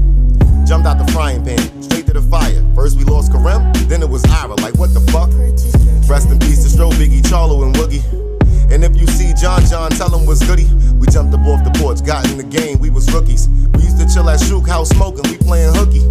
Jumped 0.66 0.88
out 0.88 0.98
the 0.98 1.12
frying 1.12 1.44
pan, 1.44 1.60
straight 1.84 2.08
to 2.08 2.14
the 2.14 2.22
fire. 2.22 2.64
First 2.74 2.96
we 2.96 3.04
lost 3.04 3.34
Karem, 3.34 3.76
then 3.90 4.02
it 4.02 4.10
was 4.10 4.24
Ira. 4.32 4.56
Like 4.64 4.76
what 4.76 4.94
the 4.94 5.02
fuck? 5.12 5.28
Rest 6.08 6.30
in 6.32 6.40
peace 6.40 6.64
to 6.64 6.70
Stro, 6.72 6.90
Biggie, 6.92 7.22
Charlo, 7.22 7.66
and 7.66 7.76
Woogie. 7.76 8.02
And 8.72 8.86
if 8.86 8.96
you 8.96 9.08
see 9.08 9.34
John 9.34 9.66
John, 9.66 9.92
tell 9.92 10.16
him 10.16 10.26
what's 10.26 10.46
goody. 10.48 10.68
We 11.00 11.08
jumped 11.08 11.34
up 11.34 11.46
off 11.48 11.64
the 11.64 11.72
porch, 11.80 12.04
got 12.06 12.30
in 12.30 12.38
the 12.38 12.44
game, 12.44 12.80
we 12.80 12.90
was 12.90 13.12
rookies. 13.14 13.48
We 13.48 13.84
used 13.84 13.98
to 14.00 14.08
chill 14.14 14.30
at 14.30 14.40
Shook 14.40 14.68
House 14.68 14.90
smoking, 14.90 15.24
we 15.32 15.38
playing 15.38 15.74
hooky. 15.74 16.04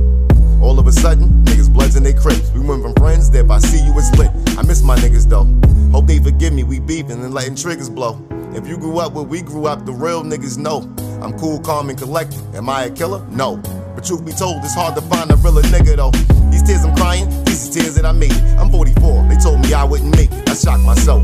All 0.62 0.78
of 0.78 0.86
a 0.86 0.92
sudden, 0.92 1.44
niggas 1.44 1.72
bloods 1.72 1.94
in 1.96 2.02
they 2.02 2.14
crips. 2.14 2.50
We 2.52 2.60
went 2.60 2.82
from 2.82 2.94
friends 2.94 3.30
that 3.30 3.44
if 3.44 3.50
I 3.50 3.58
see 3.58 3.84
you, 3.84 3.92
it's 3.96 4.10
lit. 4.16 4.30
I 4.58 4.62
miss 4.62 4.82
my 4.82 4.96
niggas 4.96 5.28
though. 5.28 5.46
Hope 5.92 6.06
they 6.06 6.18
forgive 6.18 6.52
me, 6.52 6.64
we 6.64 6.80
beefing 6.80 7.22
and 7.22 7.32
letting 7.32 7.54
triggers 7.54 7.88
blow. 7.88 8.18
If 8.54 8.66
you 8.66 8.76
grew 8.78 8.98
up 8.98 9.12
where 9.12 9.24
we 9.24 9.42
grew 9.42 9.66
up, 9.66 9.84
the 9.84 9.92
real 9.92 10.24
niggas 10.24 10.58
know. 10.58 10.80
I'm 11.22 11.38
cool, 11.38 11.60
calm, 11.60 11.90
and 11.90 11.98
collected. 11.98 12.40
Am 12.54 12.68
I 12.68 12.84
a 12.84 12.90
killer? 12.90 13.24
No. 13.30 13.58
But 13.94 14.04
truth 14.04 14.24
be 14.24 14.32
told, 14.32 14.64
it's 14.64 14.74
hard 14.74 14.94
to 14.96 15.02
find 15.02 15.30
a 15.30 15.36
realer 15.36 15.62
nigga 15.62 15.96
though. 15.96 16.10
These 16.50 16.62
tears 16.62 16.84
I'm 16.84 16.96
crying, 16.96 17.28
these 17.44 17.68
tears 17.68 17.94
that 17.96 18.06
I 18.06 18.12
made. 18.12 18.32
I'm 18.58 18.70
44, 18.70 19.28
they 19.28 19.36
told 19.36 19.60
me 19.60 19.74
I 19.74 19.84
wouldn't 19.84 20.14
make 20.16 20.32
it. 20.32 20.48
I 20.48 20.54
shocked 20.54 20.82
myself. 20.84 21.22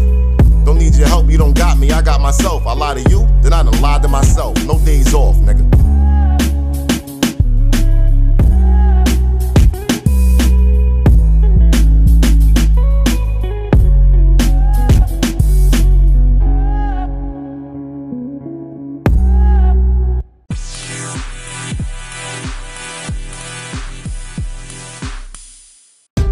Don't 0.65 0.79
need 0.79 0.95
your 0.95 1.07
help, 1.09 1.31
you 1.31 1.37
don't 1.37 1.57
got 1.57 1.79
me, 1.79 1.91
I 1.91 2.01
got 2.01 2.21
myself. 2.21 2.67
I 2.67 2.73
lie 2.73 2.95
to 2.95 3.11
you, 3.11 3.27
then 3.43 3.53
I 3.53 3.63
done 3.63 3.81
lied 3.81 4.03
to 4.03 4.09
myself. 4.09 4.57
No 4.65 4.79
days 4.79 5.13
off, 5.13 5.37
nigga. 5.37 5.63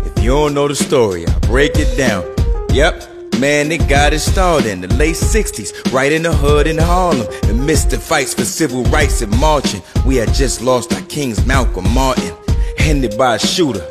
If 0.05 0.25
you 0.25 0.31
don't 0.31 0.55
know 0.55 0.69
the 0.69 0.75
story, 0.75 1.27
I'll 1.27 1.41
break 1.41 1.73
it 1.77 1.97
down. 1.97 2.25
Yep, 2.71 3.12
Man, 3.41 3.73
it 3.73 3.89
got 3.89 4.13
installed 4.13 4.67
in 4.67 4.81
the 4.81 4.95
late 4.95 5.17
60s, 5.17 5.93
right 5.93 6.13
in 6.13 6.23
the 6.23 6.33
hood 6.33 6.67
in 6.67 6.79
Harlem. 6.79 7.27
Amidst 7.49 7.91
the 7.91 7.99
fights 7.99 8.35
for 8.35 8.45
civil 8.45 8.85
rights 8.85 9.21
and 9.23 9.37
marching, 9.39 9.83
we 10.07 10.17
had 10.17 10.33
just 10.33 10.63
lost 10.63 10.93
our 10.93 11.03
kings, 11.03 11.45
Malcolm 11.45 11.89
Martin, 11.93 12.35
handed 12.79 13.17
by 13.19 13.37
a 13.37 13.39
shooter. 13.39 13.85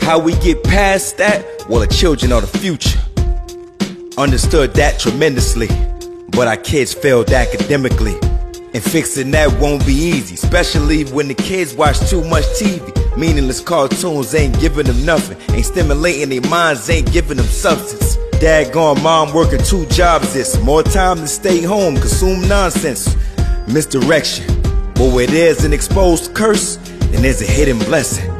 How 0.00 0.18
we 0.18 0.34
get 0.36 0.62
past 0.64 1.18
that? 1.18 1.44
Well, 1.68 1.80
the 1.80 1.86
children 1.86 2.32
are 2.32 2.40
the 2.40 2.58
future. 2.58 2.98
Understood 4.18 4.74
that 4.74 4.98
tremendously, 4.98 5.68
but 6.30 6.48
our 6.48 6.56
kids 6.56 6.92
failed 6.92 7.30
academically. 7.30 8.18
And 8.74 8.82
fixing 8.82 9.30
that 9.30 9.52
won't 9.60 9.86
be 9.86 9.94
easy, 9.94 10.34
especially 10.34 11.04
when 11.04 11.28
the 11.28 11.34
kids 11.34 11.74
watch 11.74 11.98
too 12.10 12.24
much 12.24 12.44
TV. 12.60 13.16
Meaningless 13.16 13.60
cartoons 13.60 14.34
ain't 14.34 14.58
giving 14.58 14.86
them 14.86 15.04
nothing, 15.06 15.38
ain't 15.54 15.66
stimulating 15.66 16.30
their 16.30 16.50
minds, 16.50 16.90
ain't 16.90 17.12
giving 17.12 17.36
them 17.36 17.46
substance. 17.46 18.18
Dad 18.44 18.74
gone, 18.74 19.02
mom 19.02 19.32
working 19.32 19.58
two 19.58 19.86
jobs, 19.86 20.36
it's 20.36 20.60
more 20.60 20.82
time 20.82 21.16
to 21.16 21.26
stay 21.26 21.62
home, 21.62 21.94
consume 21.94 22.46
nonsense. 22.46 23.16
Misdirection. 23.66 24.44
But 24.92 25.14
where 25.14 25.26
there's 25.26 25.64
an 25.64 25.72
exposed 25.72 26.34
curse, 26.34 26.76
then 26.76 27.22
there's 27.22 27.40
a 27.40 27.46
hidden 27.46 27.78
blessing. 27.78 28.30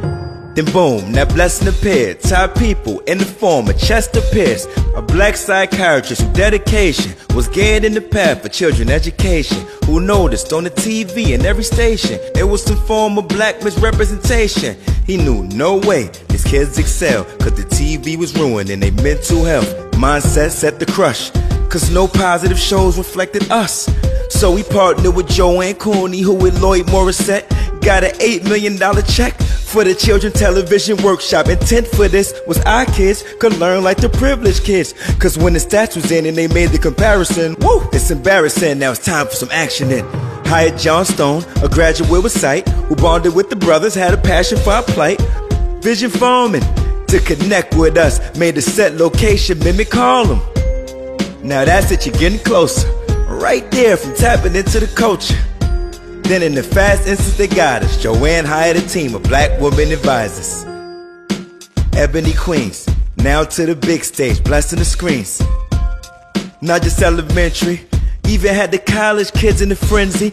Then 0.54 0.66
boom, 0.66 1.12
that 1.12 1.30
blessing 1.34 1.66
appeared. 1.66 2.20
Top 2.20 2.54
people 2.56 3.00
in 3.00 3.18
the 3.18 3.24
form 3.24 3.68
of 3.68 3.76
Chester 3.76 4.20
Pierce, 4.32 4.66
a 4.94 5.02
black 5.02 5.36
psychiatrist 5.36 6.22
whose 6.22 6.32
dedication 6.32 7.12
was 7.34 7.48
getting 7.48 7.84
in 7.88 7.94
the 7.94 8.00
path 8.00 8.42
for 8.42 8.48
children 8.48 8.88
education. 8.88 9.66
Who 9.86 10.00
noticed 10.00 10.52
on 10.52 10.62
the 10.62 10.70
TV 10.70 11.30
in 11.34 11.44
every 11.44 11.64
station 11.64 12.20
there 12.34 12.46
was 12.46 12.62
some 12.62 12.76
form 12.86 13.18
of 13.18 13.26
black 13.26 13.64
misrepresentation. 13.64 14.76
He 15.04 15.16
knew 15.16 15.42
no 15.48 15.78
way 15.78 16.08
his 16.30 16.44
kids 16.44 16.78
excel, 16.78 17.24
cause 17.24 17.54
the 17.54 17.64
TV 17.64 18.16
was 18.16 18.36
ruining 18.36 18.78
their 18.78 18.92
mental 18.92 19.44
health. 19.44 19.68
Mindset 19.94 20.50
set 20.50 20.78
the 20.78 20.86
crush, 20.86 21.30
cause 21.74 21.90
no 21.90 22.06
positive 22.06 22.56
shows 22.56 22.96
reflected 22.96 23.50
us. 23.50 23.92
So 24.30 24.52
we 24.52 24.62
partnered 24.62 25.12
with 25.12 25.26
Joanne 25.26 25.74
Cooney, 25.74 26.20
who 26.20 26.32
with 26.32 26.62
Lloyd 26.62 26.86
Morrisett 26.86 27.50
got 27.80 28.04
an 28.04 28.12
$8 28.12 28.44
million 28.44 28.78
check 29.06 29.34
for 29.34 29.82
the 29.82 29.92
children 29.92 30.32
television 30.32 30.96
workshop. 31.02 31.48
Intent 31.48 31.88
for 31.88 32.06
this 32.06 32.32
was 32.46 32.60
our 32.60 32.84
kids 32.84 33.24
could 33.40 33.56
learn 33.56 33.82
like 33.82 33.96
the 33.96 34.08
privileged 34.08 34.62
kids. 34.62 34.94
Cause 35.18 35.36
when 35.36 35.54
the 35.54 35.58
stats 35.58 35.96
was 35.96 36.12
in 36.12 36.26
and 36.26 36.36
they 36.36 36.46
made 36.46 36.70
the 36.70 36.78
comparison, 36.78 37.56
woo, 37.58 37.80
it's 37.92 38.08
embarrassing. 38.12 38.78
Now 38.78 38.92
it's 38.92 39.04
time 39.04 39.26
for 39.26 39.34
some 39.34 39.50
action 39.50 39.88
then. 39.88 40.04
Hired 40.46 40.78
Jon 40.78 41.04
Stone, 41.04 41.42
a 41.60 41.68
graduate 41.68 42.22
with 42.22 42.30
sight, 42.30 42.68
who 42.68 42.94
bonded 42.94 43.34
with 43.34 43.50
the 43.50 43.56
brothers, 43.56 43.96
had 43.96 44.14
a 44.14 44.18
passion 44.18 44.58
for 44.58 44.70
our 44.70 44.84
plight. 44.84 45.20
Vision 45.82 46.08
farming 46.08 46.62
to 47.08 47.18
connect 47.18 47.74
with 47.74 47.98
us, 47.98 48.20
made 48.38 48.54
the 48.54 48.62
set 48.62 48.94
location 48.94 49.58
mimic 49.58 49.92
Harlem. 49.92 50.40
Now 51.44 51.62
that's 51.66 51.90
it, 51.90 52.06
you're 52.06 52.14
getting 52.14 52.38
closer. 52.38 52.90
Right 53.28 53.70
there 53.70 53.98
from 53.98 54.14
tapping 54.14 54.56
into 54.56 54.80
the 54.80 54.86
culture. 54.86 55.36
Then 56.22 56.42
in 56.42 56.54
the 56.54 56.62
fast 56.62 57.06
instance 57.06 57.36
they 57.36 57.48
got 57.48 57.82
us, 57.82 58.02
Joanne 58.02 58.46
hired 58.46 58.78
a 58.78 58.80
team 58.80 59.14
of 59.14 59.24
black 59.24 59.60
women 59.60 59.92
advisors. 59.92 60.64
Ebony 61.92 62.32
Queens, 62.32 62.88
now 63.18 63.44
to 63.44 63.66
the 63.66 63.76
big 63.76 64.04
stage, 64.04 64.42
blessing 64.42 64.78
the 64.78 64.86
screens. 64.86 65.42
Not 66.62 66.80
just 66.80 67.02
elementary, 67.02 67.82
even 68.26 68.54
had 68.54 68.70
the 68.70 68.78
college 68.78 69.30
kids 69.32 69.60
in 69.60 69.68
the 69.68 69.76
frenzy. 69.76 70.32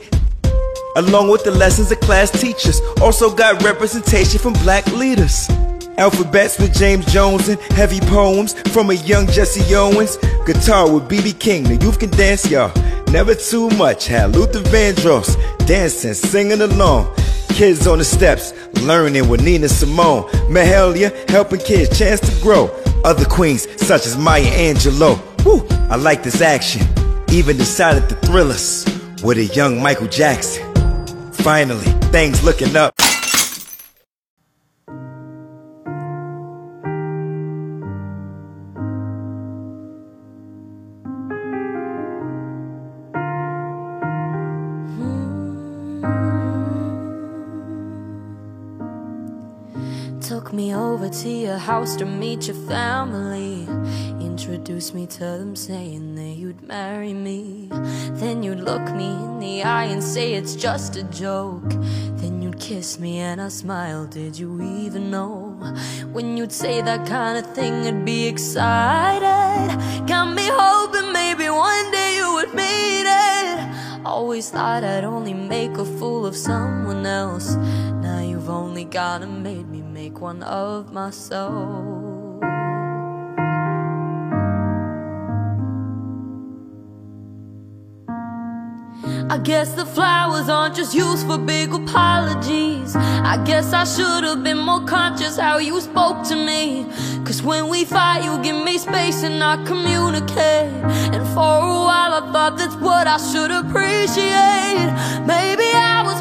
Along 0.95 1.30
with 1.30 1.43
the 1.43 1.52
lessons 1.52 1.91
of 1.91 2.00
class 2.00 2.32
teachers, 2.32 2.80
also 3.02 3.36
got 3.36 3.62
representation 3.63 4.39
from 4.39 4.54
black 4.63 4.88
leaders. 4.93 5.50
Alphabets 5.97 6.58
with 6.60 6.73
James 6.73 7.06
Jones 7.12 7.47
and 7.47 7.60
heavy 7.73 7.99
poems 7.99 8.54
from 8.71 8.89
a 8.89 8.93
young 8.93 9.27
Jesse 9.27 9.75
Owens. 9.75 10.17
Guitar 10.45 10.91
with 10.91 11.08
B.B. 11.08 11.34
King, 11.34 11.63
the 11.63 11.75
youth 11.75 11.99
can 11.99 12.10
dance, 12.12 12.49
y'all. 12.49 12.71
Never 13.12 13.36
too 13.36 13.69
much, 13.71 14.08
had 14.08 14.36
Luther 14.36 14.62
Vandross 14.62 15.36
dancing, 15.67 16.13
singing 16.13 16.62
along. 16.62 17.13
Kids 17.49 17.86
on 17.86 17.97
the 17.97 18.06
steps, 18.06 18.54
learning 18.82 19.27
with 19.27 19.43
Nina 19.43 19.67
Simone. 19.67 20.23
Mahalia, 20.49 21.30
helping 21.30 21.60
kids 21.60 21.97
chance 21.97 22.19
to 22.21 22.41
grow. 22.41 22.67
Other 23.04 23.25
queens, 23.25 23.67
such 23.82 24.06
as 24.06 24.17
Maya 24.17 24.43
Angelou. 24.43 25.19
Woo, 25.45 25.67
I 25.89 25.98
like 25.98 26.23
this 26.23 26.42
action. 26.42 26.81
Even 27.31 27.58
decided 27.58 28.08
to 28.10 28.15
thrill 28.15 28.52
us 28.52 28.85
with 29.23 29.37
a 29.37 29.46
young 29.54 29.81
Michael 29.81 30.08
Jackson. 30.08 30.63
Finally, 31.33 31.85
things 32.12 32.44
looking 32.44 32.75
up. 32.75 32.94
To 51.22 51.30
your 51.30 51.58
house 51.60 51.96
to 51.98 52.04
meet 52.04 52.48
your 52.48 52.56
family. 52.67 53.67
Introduce 54.19 54.92
me 54.92 55.06
to 55.06 55.19
them, 55.19 55.56
saying 55.56 56.15
that 56.15 56.36
you'd 56.36 56.63
marry 56.63 57.13
me. 57.13 57.67
Then 58.13 58.42
you'd 58.42 58.62
look 58.62 58.82
me 58.92 59.06
in 59.06 59.40
the 59.40 59.62
eye 59.62 59.86
and 59.86 60.02
say 60.02 60.34
it's 60.34 60.56
just 60.56 60.96
a 60.96 61.04
joke. 61.04 61.69
Then 62.22 62.42
you'd 62.42 62.60
kiss 62.60 62.98
me 62.98 63.19
and 63.19 63.40
I 63.40 63.50
smiled. 63.50 64.10
Did 64.10 64.40
you 64.40 64.63
even 64.63 65.12
know? 65.12 65.60
When 66.12 66.38
you'd 66.38 66.52
say 66.52 66.82
that 66.82 67.08
kind 67.08 67.38
of 67.38 67.54
thing, 67.54 67.86
I'd 67.86 68.04
be 68.04 68.26
excited. 68.28 70.08
Got 70.08 70.34
me 70.34 70.50
hoping 70.52 71.13
maybe 71.13 71.50
one 71.50 71.92
day 71.92 72.15
you 72.15 72.34
would 72.34 72.52
meet 72.56 73.06
it. 73.06 74.02
Always 74.04 74.50
thought 74.50 74.84
I'd 74.84 75.04
only 75.04 75.36
make 75.36 75.78
a 75.78 75.86
fool 75.86 76.26
of 76.26 76.36
someone 76.36 77.06
else. 77.06 77.58
Only 78.72 78.86
gone 78.86 79.22
and 79.22 79.44
made 79.44 79.67
me 79.67 79.82
make 79.82 80.22
one 80.22 80.42
of 80.44 80.94
myself. 80.94 82.42
I 89.30 89.38
guess 89.44 89.74
the 89.74 89.86
flowers 89.86 90.48
aren't 90.48 90.78
just 90.78 90.96
used 90.96 91.28
for 91.28 91.38
big 91.38 91.74
apologies. 91.74 92.96
I 92.96 93.44
guess 93.46 93.74
I 93.74 93.84
should 93.84 94.24
have 94.24 94.42
been 94.42 94.60
more 94.60 94.86
conscious 94.86 95.38
how 95.38 95.58
you 95.58 95.82
spoke 95.82 96.24
to 96.30 96.36
me. 96.38 96.86
Cause 97.26 97.44
when 97.44 97.67
we 97.67 97.84
fight, 97.84 98.24
you 98.24 98.42
give 98.42 98.63
me 98.63 98.78
space 98.78 99.22
and 99.24 99.44
I 99.44 99.62
communicate. 99.65 100.72
And 101.13 101.28
for 101.34 101.58
a 101.60 101.76
while, 101.88 102.13
I 102.19 102.30
thought 102.32 102.58
that's 102.58 102.76
what 102.76 103.06
I 103.06 103.17
should 103.17 103.52
appreciate. 103.52 104.92
Maybe 105.28 105.60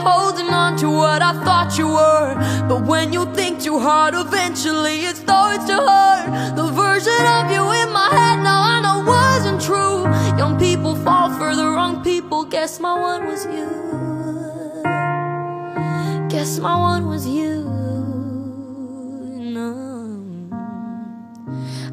holding 0.04 0.48
on 0.48 0.76
to 0.78 0.88
what 0.90 1.22
I 1.22 1.32
thought 1.44 1.78
you 1.78 1.88
were. 1.88 2.34
But 2.68 2.86
when 2.86 3.12
you 3.12 3.24
think 3.34 3.60
too 3.60 3.78
hard, 3.78 4.14
eventually 4.14 5.00
it 5.10 5.16
starts 5.16 5.66
to 5.66 5.76
hurt. 5.76 6.56
The 6.56 6.68
version 6.70 7.22
of 7.38 7.50
you 7.50 7.62
in 7.82 7.92
my 7.92 8.08
head 8.10 8.42
now 8.42 8.62
I 8.74 8.80
know 8.84 8.98
wasn't 9.04 9.60
true. 9.60 10.04
Young 10.38 10.58
people 10.58 10.94
fall 10.96 11.30
for 11.38 11.54
the 11.54 11.66
wrong 11.66 12.02
people. 12.02 12.44
Guess 12.44 12.80
my 12.80 12.98
one 12.98 13.26
was 13.26 13.44
you. 13.46 13.68
Guess 16.28 16.58
my 16.58 16.76
one 16.76 17.06
was 17.06 17.26
you. 17.26 17.79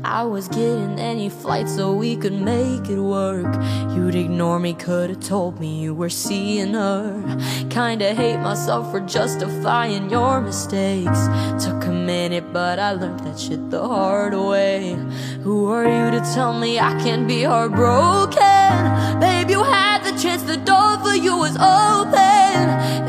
I 0.03 0.23
was 0.23 0.47
getting 0.47 0.99
any 0.99 1.29
flight 1.29 1.67
so 1.67 1.93
we 1.93 2.15
could 2.15 2.33
make 2.33 2.89
it 2.89 2.99
work. 2.99 3.53
You'd 3.95 4.15
ignore 4.15 4.59
me, 4.59 4.73
could've 4.73 5.19
told 5.19 5.59
me 5.59 5.79
you 5.79 5.93
were 5.93 6.09
seeing 6.09 6.73
her. 6.73 7.37
Kinda 7.69 8.13
hate 8.13 8.37
myself 8.37 8.91
for 8.91 8.99
justifying 9.01 10.09
your 10.09 10.41
mistakes. 10.41 11.27
Took 11.63 11.85
a 11.85 11.91
minute, 11.91 12.53
but 12.53 12.79
I 12.79 12.93
learned 12.93 13.21
that 13.21 13.39
shit 13.39 13.69
the 13.69 13.87
hard 13.87 14.33
way. 14.33 14.97
Who 15.43 15.71
are 15.71 15.85
you 15.85 16.11
to 16.11 16.21
tell 16.33 16.53
me 16.53 16.79
I 16.79 16.91
can't 17.03 17.27
be 17.27 17.43
heartbroken? 17.43 19.19
Babe, 19.19 19.49
you 19.49 19.63
had 19.63 20.03
the 20.03 20.11
chance, 20.21 20.43
the 20.43 20.57
door 20.57 20.97
for 20.99 21.15
you 21.15 21.37
was 21.37 21.55
open. 21.57 22.36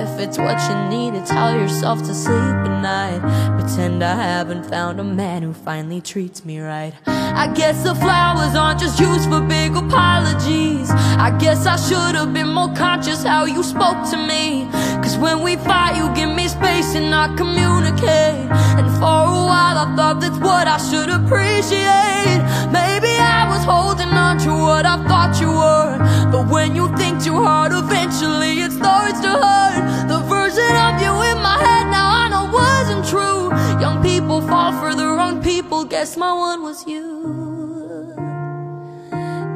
If 0.00 0.20
it's 0.20 0.38
what 0.38 0.58
you 0.68 0.76
need 0.88 1.14
to 1.14 1.24
tell 1.26 1.52
yourself 1.54 2.00
to 2.00 2.14
sleep 2.14 2.34
at 2.36 2.82
night, 2.82 3.20
pretend 3.58 4.02
I 4.02 4.14
haven't 4.14 4.64
found 4.64 5.00
a 5.00 5.04
man 5.04 5.42
who 5.42 5.52
finally 5.52 6.00
treats 6.00 6.44
me 6.44 6.60
right. 6.60 6.92
I 7.06 7.52
guess 7.54 7.82
the 7.84 7.94
flowers 7.94 8.54
aren't 8.54 8.80
just 8.80 8.98
used 8.98 9.28
for 9.30 9.40
big 9.40 9.76
apologies. 9.76 10.90
I 10.90 11.36
guess 11.38 11.66
I 11.66 11.76
should 11.76 12.14
have 12.14 12.32
been 12.32 12.48
more 12.48 12.72
conscious 12.74 13.22
how 13.22 13.44
you 13.44 13.62
spoke 13.62 14.10
to 14.10 14.16
me. 14.16 14.68
Cause 15.02 15.16
when 15.16 15.42
we 15.42 15.56
fight, 15.56 15.96
you 15.96 16.12
give 16.14 16.34
me 16.34 16.48
space 16.48 16.94
and 16.94 17.14
I 17.14 17.34
communicate. 17.36 18.50
And 18.78 18.88
for 18.98 19.18
a 19.30 19.38
while, 19.50 19.78
I 19.84 19.94
thought 19.96 20.20
that's 20.20 20.38
what 20.38 20.66
I 20.66 20.78
should 20.78 21.10
appreciate. 21.10 22.40
Maybe 22.72 23.12
I 23.18 23.46
was 23.48 23.64
holding 23.64 24.08
on 24.08 24.38
to 24.38 24.50
what 24.50 24.84
I 24.84 24.96
thought 25.06 25.40
you 25.40 25.50
were. 25.50 26.07
But 26.30 26.48
when 26.48 26.76
you 26.76 26.94
think 26.96 27.22
too 27.24 27.42
hard, 27.42 27.72
eventually 27.72 28.60
it 28.60 28.72
starts 28.72 29.20
to 29.20 29.28
hurt. 29.28 30.08
The 30.08 30.18
version 30.28 30.74
of 30.86 31.00
you 31.00 31.12
in 31.30 31.38
my 31.42 31.56
head 31.64 31.86
now 31.90 32.08
I 32.22 32.28
know 32.28 32.44
wasn't 32.52 33.06
true. 33.08 33.50
Young 33.80 34.02
people 34.02 34.40
fall 34.42 34.72
for 34.80 34.94
the 34.94 35.06
wrong 35.06 35.42
people. 35.42 35.84
Guess 35.84 36.16
my 36.16 36.32
one 36.32 36.62
was 36.62 36.86
you. 36.86 38.14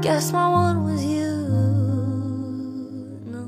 Guess 0.01 0.33
my 0.33 0.49
one 0.49 0.85
was 0.85 1.05
you. 1.05 1.37
No. 3.35 3.45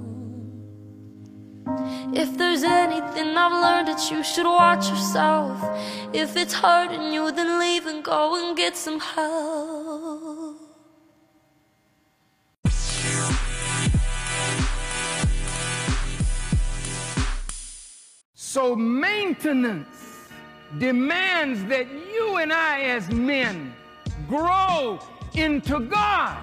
If 2.12 2.37
there's 2.37 2.62
anything 2.62 3.37
I've 3.37 3.53
learned, 3.53 3.89
that 3.89 4.11
you 4.11 4.22
should 4.22 4.47
watch 4.47 4.89
yourself. 4.89 5.59
If 6.12 6.37
it's 6.37 6.55
hurting 6.55 7.12
you, 7.12 7.33
then 7.33 7.59
leave 7.59 7.87
and 7.87 8.05
go 8.05 8.35
and 8.37 8.57
get 8.57 8.77
some 8.77 9.01
help. 9.01 10.34
So, 18.55 18.77
maintenance 18.77 20.29
demands 20.79 21.65
that 21.65 21.89
you 21.91 22.37
and 22.37 22.53
I, 22.53 22.83
as 22.83 23.11
men, 23.11 23.75
grow 24.29 25.01
into 25.35 25.81
God. 25.81 26.39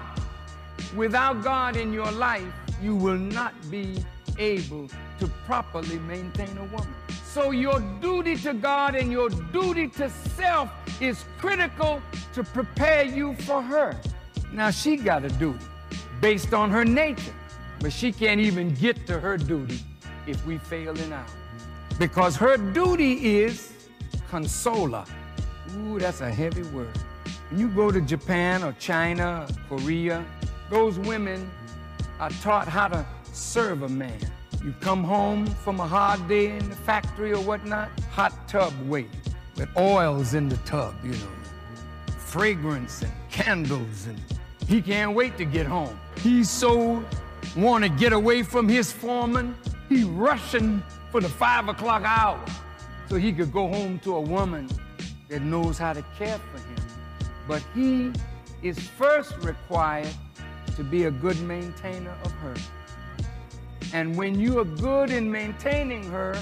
Without 0.94 1.42
God 1.42 1.78
in 1.78 1.90
your 1.90 2.12
life, 2.12 2.52
you 2.82 2.94
will 2.94 3.16
not 3.16 3.54
be 3.70 4.04
able 4.36 4.88
to 5.20 5.26
properly 5.46 5.98
maintain 6.00 6.54
a 6.58 6.64
woman. 6.64 6.94
So, 7.24 7.50
your 7.50 7.80
duty 8.02 8.36
to 8.44 8.52
God 8.52 8.94
and 8.94 9.10
your 9.10 9.30
duty 9.30 9.88
to 9.96 10.10
self 10.10 10.68
is 11.00 11.24
critical 11.38 12.02
to 12.34 12.44
prepare 12.44 13.04
you 13.04 13.34
for 13.36 13.62
her. 13.62 13.98
Now, 14.52 14.70
she 14.70 14.98
got 14.98 15.24
a 15.24 15.30
duty 15.30 15.64
based 16.20 16.52
on 16.52 16.70
her 16.72 16.84
nature, 16.84 17.34
but 17.80 17.90
she 17.90 18.12
can't 18.12 18.38
even 18.38 18.74
get 18.74 19.06
to 19.06 19.18
her 19.18 19.38
duty 19.38 19.80
if 20.26 20.44
we 20.44 20.58
fail 20.58 20.94
in 20.98 21.10
ours 21.14 21.30
because 21.98 22.36
her 22.36 22.56
duty 22.56 23.40
is 23.40 23.72
consoler. 24.30 25.04
Ooh, 25.76 25.98
that's 25.98 26.20
a 26.20 26.30
heavy 26.30 26.62
word. 26.64 26.96
When 27.50 27.60
you 27.60 27.68
go 27.68 27.90
to 27.90 28.00
Japan 28.00 28.62
or 28.62 28.72
China 28.78 29.46
or 29.70 29.78
Korea, 29.78 30.24
those 30.70 30.98
women 30.98 31.50
are 32.18 32.30
taught 32.30 32.68
how 32.68 32.88
to 32.88 33.04
serve 33.32 33.82
a 33.82 33.88
man. 33.88 34.18
You 34.64 34.74
come 34.80 35.02
home 35.02 35.46
from 35.46 35.80
a 35.80 35.86
hard 35.86 36.26
day 36.28 36.56
in 36.56 36.68
the 36.68 36.76
factory 36.76 37.32
or 37.32 37.40
whatnot, 37.40 37.90
hot 38.10 38.48
tub 38.48 38.72
wait 38.86 39.08
with 39.56 39.68
oils 39.76 40.34
in 40.34 40.48
the 40.48 40.56
tub, 40.58 40.94
you 41.04 41.12
know, 41.12 42.14
fragrance 42.18 43.02
and 43.02 43.12
candles, 43.30 44.06
and 44.06 44.20
he 44.68 44.80
can't 44.80 45.14
wait 45.14 45.36
to 45.38 45.44
get 45.44 45.66
home. 45.66 45.98
He's 46.18 46.48
so 46.48 47.04
want 47.56 47.84
to 47.84 47.90
get 47.90 48.12
away 48.12 48.42
from 48.42 48.68
his 48.68 48.92
foreman, 48.92 49.54
he 49.88 50.04
rushing 50.04 50.82
for 51.12 51.20
the 51.20 51.28
five 51.28 51.68
o'clock 51.68 52.02
hour 52.04 52.42
so 53.08 53.16
he 53.16 53.32
could 53.34 53.52
go 53.52 53.68
home 53.68 53.98
to 53.98 54.16
a 54.16 54.20
woman 54.20 54.66
that 55.28 55.42
knows 55.42 55.76
how 55.76 55.92
to 55.92 56.02
care 56.16 56.38
for 56.38 56.58
him. 56.58 56.86
But 57.46 57.62
he 57.74 58.12
is 58.62 58.78
first 58.78 59.36
required 59.42 60.08
to 60.76 60.82
be 60.82 61.04
a 61.04 61.10
good 61.10 61.38
maintainer 61.42 62.14
of 62.24 62.32
her. 62.32 62.54
And 63.92 64.16
when 64.16 64.40
you 64.40 64.58
are 64.58 64.64
good 64.64 65.10
in 65.10 65.30
maintaining 65.30 66.02
her, 66.04 66.34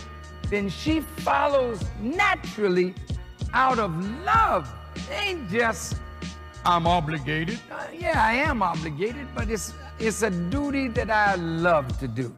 then 0.51 0.69
she 0.69 1.01
follows 1.01 1.85
naturally 2.01 2.95
out 3.53 3.81
of 3.81 3.93
love. 4.25 4.73
It 4.95 5.11
ain't 5.11 5.51
just 5.51 5.97
I'm 6.65 6.87
obligated. 6.87 7.59
Uh, 7.73 7.87
yeah, 7.93 8.23
I 8.23 8.35
am 8.35 8.63
obligated, 8.63 9.27
but 9.35 9.51
it's 9.51 9.75
it's 9.99 10.23
a 10.23 10.31
duty 10.31 10.89
that 10.89 11.11
I 11.11 11.35
love 11.35 11.99
to 11.99 12.07
do. 12.07 12.37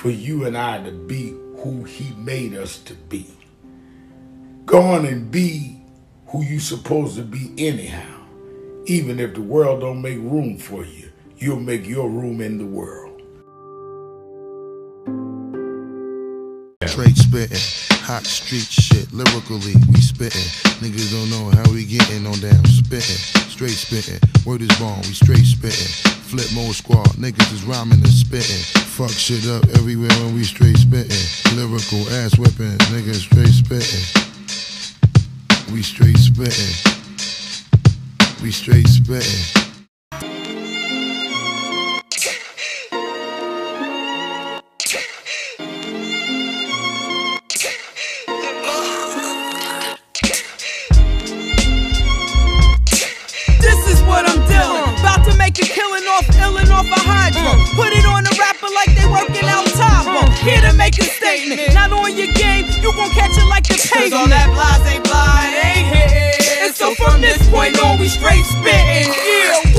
For 0.00 0.08
you 0.08 0.46
and 0.46 0.56
I 0.56 0.82
to 0.82 0.92
be 0.92 1.34
who 1.58 1.84
He 1.84 2.14
made 2.14 2.54
us 2.54 2.78
to 2.84 2.94
be. 2.94 3.26
Go 4.64 4.80
on 4.80 5.04
and 5.04 5.30
be 5.30 5.82
who 6.28 6.42
you 6.42 6.58
supposed 6.58 7.16
to 7.16 7.22
be 7.22 7.52
anyhow. 7.58 8.24
Even 8.86 9.20
if 9.20 9.34
the 9.34 9.42
world 9.42 9.80
don't 9.80 10.00
make 10.00 10.16
room 10.16 10.56
for 10.56 10.86
you, 10.86 11.12
you'll 11.36 11.60
make 11.60 11.86
your 11.86 12.08
room 12.08 12.40
in 12.40 12.56
the 12.56 12.64
world. 12.64 13.20
Straight 16.86 17.18
spittin', 17.18 17.58
hot 18.00 18.24
street 18.24 18.68
shit, 18.70 19.12
lyrically 19.12 19.74
we 19.92 20.00
spittin'. 20.00 20.80
Niggas 20.80 21.12
don't 21.12 21.28
know 21.28 21.50
how 21.50 21.70
we 21.72 21.84
gettin' 21.84 22.24
on 22.24 22.40
damn 22.40 22.64
spittin'. 22.64 23.50
Straight 23.50 23.76
spittin', 23.76 24.18
word 24.46 24.62
is 24.62 24.78
born, 24.78 24.96
we 25.00 25.12
straight 25.12 25.44
spittin'. 25.44 26.08
Flipmode 26.24 26.72
Squad, 26.72 27.08
niggas 27.18 27.52
is 27.52 27.64
rhyming 27.64 28.00
and 28.00 28.08
spittin'. 28.08 28.89
Fuck 29.00 29.12
shit 29.12 29.46
up 29.46 29.64
everywhere 29.78 30.10
when 30.20 30.34
we 30.34 30.44
straight 30.44 30.76
spittin'. 30.76 31.56
Lyrical 31.56 32.06
ass 32.16 32.36
whippin', 32.36 32.76
niggas 32.92 33.24
straight 33.24 33.48
spittin'. 33.48 34.04
We 35.72 35.82
straight 35.82 36.18
spittin'. 36.18 36.74
We 38.42 38.52
straight 38.52 38.88
spittin'. 38.88 39.59
A 60.98 61.04
statement. 61.04 61.74
Not 61.74 61.92
on 61.92 62.16
your 62.16 62.32
game, 62.34 62.66
you 62.82 62.90
gon' 62.92 63.10
catch 63.10 63.36
it 63.38 63.46
like 63.46 63.64
the 63.64 63.78
pavement. 63.78 64.10
Cause 64.10 64.12
all 64.12 64.28
that 64.28 64.48
blase 64.50 64.82
ain't 64.90 65.04
blind, 65.06 65.54
ain't 65.54 65.86
hitting. 65.86 66.66
And 66.66 66.74
so 66.74 66.94
from 66.94 67.20
this 67.20 67.38
point 67.50 67.78
on, 67.78 67.98
we 67.98 68.08
straight 68.08 68.44
spitting. 68.44 69.06
Yeah, 69.14 69.69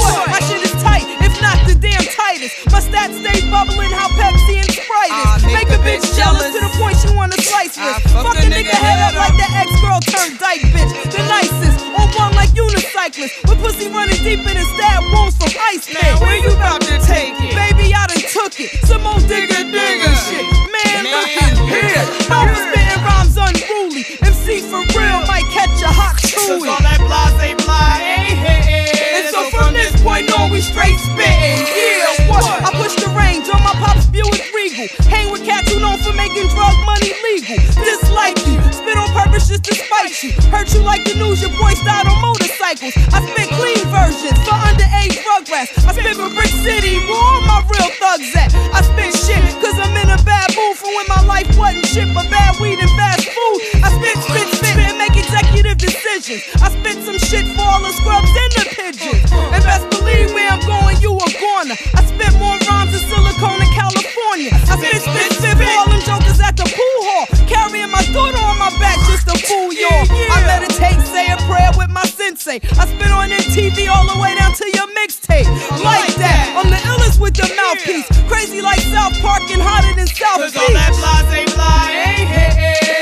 damn. 2.42 2.74
My 2.74 2.82
stats 2.82 3.16
stay 3.22 3.40
bubbling, 3.50 3.94
how 3.94 4.10
Pepsi 4.18 4.58
and 4.58 4.72
Sprite 4.74 5.14
is. 5.14 5.46
Uh, 5.46 5.54
make 5.54 5.70
a 5.70 5.80
bitch 5.86 6.06
jealous 6.18 6.50
to 6.54 6.60
the 6.62 6.72
point 6.82 6.98
she 6.98 7.14
wanna 7.14 7.38
slice 7.38 7.78
with. 7.78 8.02
Fuck 8.10 8.38
a 8.38 8.46
nigga 8.50 8.74
head 8.74 9.00
up 9.06 9.14
like 9.14 9.36
the 9.38 9.48
ex-girl 9.62 10.02
turned 10.10 10.40
dyke 10.40 10.66
bitch. 10.74 10.92
The 11.14 11.22
nicest, 11.30 11.86
on 11.94 12.10
one 12.18 12.34
like 12.34 12.50
unicyclist. 12.58 13.34
With 13.48 13.60
pussy 13.62 13.88
running 13.90 14.18
deeper 14.24 14.50
than 14.50 14.66
stab 14.76 15.04
wounds 15.14 15.38
from 15.38 15.54
ice. 15.70 15.86
Man, 15.94 16.14
where 16.20 16.38
you 16.38 16.50
about 16.52 16.82
to 16.82 16.98
take 17.06 17.38
it? 17.38 17.54
Baby, 17.54 17.94
I 17.94 18.08
done 18.10 18.26
took 18.26 18.60
it. 18.60 18.72
Some 18.90 19.06
old 19.06 19.22
digger 19.28 19.62
digger 19.62 20.16
shit. 20.26 20.46
Man, 20.74 21.06
Man 21.06 21.14
look 21.14 21.32
at 21.46 21.54
here. 21.70 22.04
I 22.30 22.40
was 22.50 22.58
spitting 22.58 23.02
rhymes 23.06 23.38
unruly. 23.38 24.04
MC 24.26 24.66
for 24.66 24.82
real 24.98 25.22
might 25.30 25.46
catch 25.54 25.78
a 25.86 25.92
hot 25.92 26.18
chewy. 26.18 26.68
all 26.68 26.82
that 26.82 27.00
blase 27.06 27.62
fly 27.64 28.02
ain't 28.04 28.38
hitting. 28.38 28.92
And 29.16 29.28
so 29.32 29.50
from 29.56 29.74
this 29.74 29.94
point 30.02 30.28
on, 30.38 30.52
we 30.52 30.62
straight 30.62 30.98
spitting. 31.00 31.66
Yeah, 31.68 32.11
what? 32.32 32.48
I 32.64 32.72
push 32.80 32.96
the 32.96 33.12
range 33.12 33.52
on 33.52 33.60
my 33.64 33.76
pop's 33.84 34.08
Buick 34.08 34.48
Regal. 34.56 34.88
Hang 35.12 35.32
with 35.32 35.44
cats 35.44 35.68
who 35.72 35.80
known 35.84 36.00
for 36.00 36.16
making 36.16 36.48
drug 36.56 36.76
money 36.88 37.12
legal. 37.28 37.60
Dislike 37.84 38.40
you, 38.48 38.58
spit 38.72 38.96
on 38.96 39.12
purpose 39.12 39.52
just 39.52 39.64
to 39.68 39.76
spite 39.76 40.16
you. 40.24 40.32
Hurt 40.48 40.72
you 40.74 40.82
like 40.82 41.04
the 41.04 41.16
news, 41.20 41.44
your 41.44 41.52
boy 41.60 41.76
started 41.76 42.08
on 42.08 42.20
motorcycles. 42.24 42.96
I 43.12 43.20
spit 43.28 43.50
clean 43.52 43.84
versions 43.92 44.40
for 44.48 44.56
underage 44.56 45.20
rugrats. 45.28 45.76
I 45.84 45.92
spit 45.92 46.16
for 46.16 46.32
Brick 46.32 46.54
City, 46.64 46.96
where 47.08 47.20
all 47.20 47.42
my 47.44 47.60
real 47.68 47.92
thugs 48.00 48.32
at. 48.40 48.56
I 48.72 48.80
spit 48.82 49.12
shit, 49.12 49.44
cause 49.60 49.76
I'm 49.76 49.96
in 50.00 50.08
a 50.08 50.20
bad 50.24 50.56
mood 50.56 50.76
for 50.80 50.88
when 50.96 51.08
my 51.12 51.22
life 51.28 51.50
wasn't 51.60 51.86
shit 51.92 52.08
but 52.16 52.30
bad 52.32 52.56
weed 52.64 52.80
and 52.80 52.92
fast 52.96 53.28
food. 53.28 53.58
I 53.84 53.90
spit, 53.92 54.18
spit, 54.24 54.48
spit, 54.56 54.78
and 54.80 54.98
make 54.98 55.16
executive 55.20 55.78
decisions. 55.78 56.48
I 56.64 56.72
spit 56.72 57.04
some 57.04 57.20
shit 57.20 57.46
for 57.56 57.66
all 57.66 57.82
the 57.84 57.92
scrubs 57.92 58.32
in 58.32 58.50
the 58.56 58.61
say. 72.52 72.60
I 72.76 72.84
spit 72.88 73.12
on 73.12 73.30
their 73.30 73.46
TV 73.56 73.88
all 73.88 74.04
the 74.04 74.20
way 74.20 74.36
down 74.36 74.52
to 74.52 74.66
your 74.76 74.88
mixtape. 75.00 75.48
Like 75.80 76.12
that, 76.20 76.52
I'm 76.60 76.68
the 76.68 76.80
illest 76.84 77.20
with 77.20 77.38
your 77.40 77.52
mouthpiece. 77.56 78.08
Crazy 78.28 78.60
like 78.60 78.84
South 78.92 79.16
Park 79.24 79.48
and 79.52 79.62
hotter 79.64 79.94
than 79.96 80.08
South 80.08 80.44
Beach. 80.44 80.52
Cause 80.52 80.60
all 80.60 80.74
that 80.76 80.92
blase 80.92 81.54
fly 81.56 81.88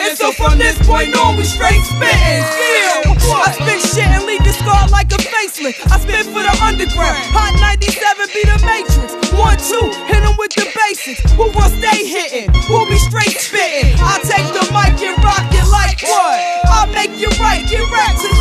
And 0.05 0.13
so 0.17 0.29
from 0.33 0.59
this 0.61 0.77
point 0.85 1.15
on, 1.17 1.37
we 1.37 1.45
straight 1.45 1.81
spittin'. 1.81 2.45
Still, 2.45 3.33
I 3.41 3.49
spit 3.57 3.79
shit 3.89 4.09
and 4.09 4.25
leave 4.29 4.43
the 4.45 4.53
scar 4.53 4.85
like 4.89 5.09
a 5.13 5.21
facelift. 5.21 5.81
I 5.89 5.97
spit 5.97 6.29
for 6.29 6.45
the 6.45 6.53
underground. 6.61 7.17
Hot 7.33 7.53
97 7.57 8.29
be 8.29 8.43
the 8.45 8.57
matrix. 8.61 9.17
One, 9.33 9.57
two, 9.57 9.89
hit 10.05 10.21
em 10.21 10.35
with 10.37 10.53
the 10.53 10.67
basics. 10.77 11.25
Who 11.33 11.49
will 11.49 11.71
stay 11.73 12.05
hitting? 12.05 12.53
We'll 12.69 12.85
be 12.85 12.99
straight 13.01 13.33
spittin'? 13.39 13.97
I 13.97 14.21
take 14.21 14.45
the 14.53 14.65
mic 14.69 14.99
and 15.01 15.17
rock 15.25 15.47
it 15.49 15.65
like 15.73 16.01
what? 16.05 16.37
I'll 16.69 16.91
make 16.93 17.17
you 17.17 17.29
right, 17.41 17.65
get 17.65 17.81
right 17.89 18.13
to. 18.13 18.38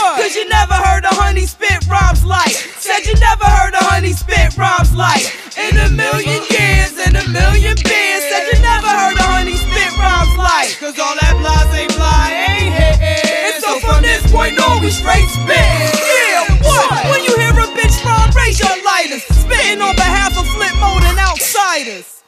Cause 0.00 0.34
you 0.34 0.48
never 0.48 0.74
heard 0.74 1.04
a 1.04 1.12
honey 1.12 1.44
spit 1.44 1.86
rhymes 1.86 2.24
like. 2.24 2.56
Said 2.80 3.04
you 3.04 3.14
never 3.20 3.44
heard 3.44 3.74
a 3.74 3.84
honey 3.84 4.12
spit 4.12 4.56
rhymes 4.56 4.94
like. 4.96 5.28
In 5.60 5.76
a 5.76 5.90
million 5.92 6.40
years, 6.48 6.96
in 6.96 7.16
a 7.16 7.24
million 7.28 7.76
beers. 7.84 8.24
Said 8.24 8.48
you 8.48 8.58
never 8.64 8.88
heard 8.88 9.16
a 9.20 9.26
honey 9.28 9.56
spit 9.60 9.92
rhymes 10.00 10.32
like. 10.40 10.72
Cause 10.80 10.96
all 10.96 11.16
that 11.20 11.36
blase 11.36 11.72
ain't 11.76 11.92
fly, 11.92 12.32
ain't 12.32 12.72
hey, 12.72 12.96
hey. 12.96 13.52
And 13.52 13.60
so 13.60 13.76
from 13.84 14.00
this 14.00 14.24
point 14.32 14.56
on, 14.56 14.80
we 14.80 14.88
straight 14.88 15.28
spit. 15.28 15.60
Yeah, 16.00 16.48
what? 16.64 17.12
When 17.12 17.20
you 17.20 17.36
hear 17.36 17.52
a 17.52 17.68
bitch 17.76 18.00
rhyme, 18.00 18.32
raise 18.32 18.56
your 18.56 18.72
lighters. 18.80 19.20
Spitting 19.36 19.84
on 19.84 19.94
behalf 20.00 20.32
of 20.32 20.48
Flipmode 20.56 21.04
and 21.12 21.18
outsiders. 21.20 22.19